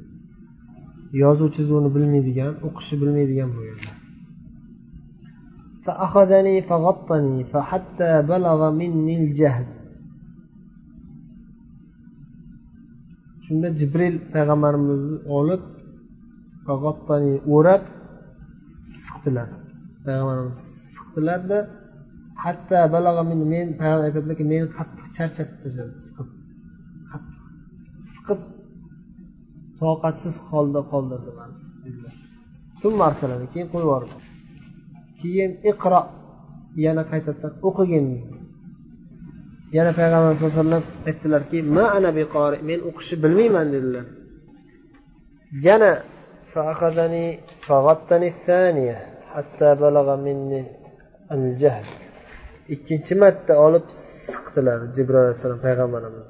Yozuv 1.22 1.50
chizuvni 1.56 1.90
bilmaydigan 1.96 2.54
o'qishni 2.68 2.96
bilmaydigan 3.02 3.50
bo'lganlar. 3.56 3.99
فأخذني 5.85 6.57
فغطني 6.63 7.45
فحتى 7.53 8.23
بلغ 8.23 8.61
مني 8.71 9.15
الجهد 9.25 9.69
shunda 13.47 13.69
jibril 13.79 14.15
payg'ambarimizni 14.33 15.17
olib 15.39 15.63
o'rab 17.57 17.83
siqdilar 19.05 19.49
payg'ambarimiz 20.05 20.59
siqdilarda 20.95 21.59
hatto 22.45 22.79
balag'a 22.95 23.23
men 23.31 23.67
payg'ambar 23.81 24.07
aytadilarki 24.09 24.45
meni 24.53 24.67
qattiq 24.77 25.07
charchatib 25.17 25.57
tashladi 25.63 25.95
siqib 26.07 26.29
siqib 28.15 28.41
toqatsiz 29.81 30.35
holda 30.51 30.81
qoldirdi 30.93 31.31
mani 31.39 31.57
keyin 33.53 33.69
qo'yib 33.73 33.87
yubordi 33.87 34.15
keyin 35.21 35.51
iqro 35.71 36.03
yana 36.85 37.03
qaytadan 37.11 37.53
o'qigin 37.69 38.07
yana 39.77 39.91
payg'ambar 39.99 40.33
sallallohu 40.35 40.55
alayhi 40.55 40.63
vasallam 40.63 40.85
aytdilarki 41.09 41.59
ma 41.77 41.85
ana 41.97 42.11
men 42.69 42.79
o'qishni 42.89 43.17
bilmayman 43.25 43.67
dedilar 43.75 44.07
yana 45.69 45.93
فأخذني 46.55 47.39
فغطني 47.67 48.29
الثانية 48.35 48.97
حتى 49.33 49.69
بلغ 49.75 50.17
مني 50.17 50.65
الجهل 51.33 51.87
ikkinchi 52.75 53.15
marta 53.23 53.55
olib 53.67 53.87
siqdilar 54.31 54.79
jibril 54.97 55.19
alayhissalom 55.25 55.61
payg'ambarimiz 55.67 56.29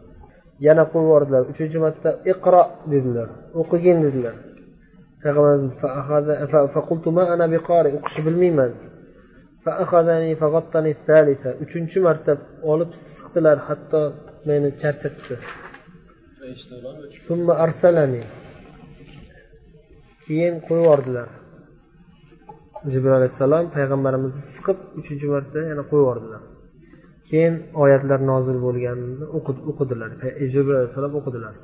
yana 0.67 0.85
qo'yib 0.93 1.07
yubordilar 1.07 1.43
uchinchi 1.53 1.79
marta 1.85 2.11
iqro 2.33 2.63
dedilar 2.93 3.29
o'qigin 3.61 3.99
dedilar 4.05 4.35
Payg'ambarimiz 5.24 5.72
o'qishni 7.98 8.22
bilmayman. 8.28 8.72
Uchinchi 11.64 11.98
marta 12.08 12.32
olib 12.72 12.92
siqdilar 13.16 13.58
hatto 13.68 14.00
meni 14.50 14.70
charchatdi. 14.82 15.36
Keyin 20.26 20.56
qo'yib 20.68 20.84
yubordilar. 20.86 21.30
Jibril 22.92 23.14
alayhissalom 23.20 23.66
payg'ambarimizni 23.76 24.44
siqib 24.56 24.78
uchinchi 25.00 25.26
marta 25.34 25.60
yana 25.72 25.84
qo'yib 25.90 26.04
yubordilar. 26.04 26.42
Keyin 27.30 27.56
oyatlar 27.84 28.20
nozil 28.32 28.58
bo'lganini 28.66 29.26
o'qidilar. 29.72 30.10
Jibril 30.54 30.76
alayhissalom 30.80 31.14
o'qidilar. 31.20 31.56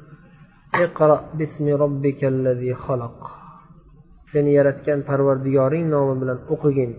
Seni 4.31 4.53
yaratgan 4.57 5.03
parvardigoring 5.09 5.89
nomi 5.95 6.15
bilan 6.21 6.39
o'qigin. 6.55 6.91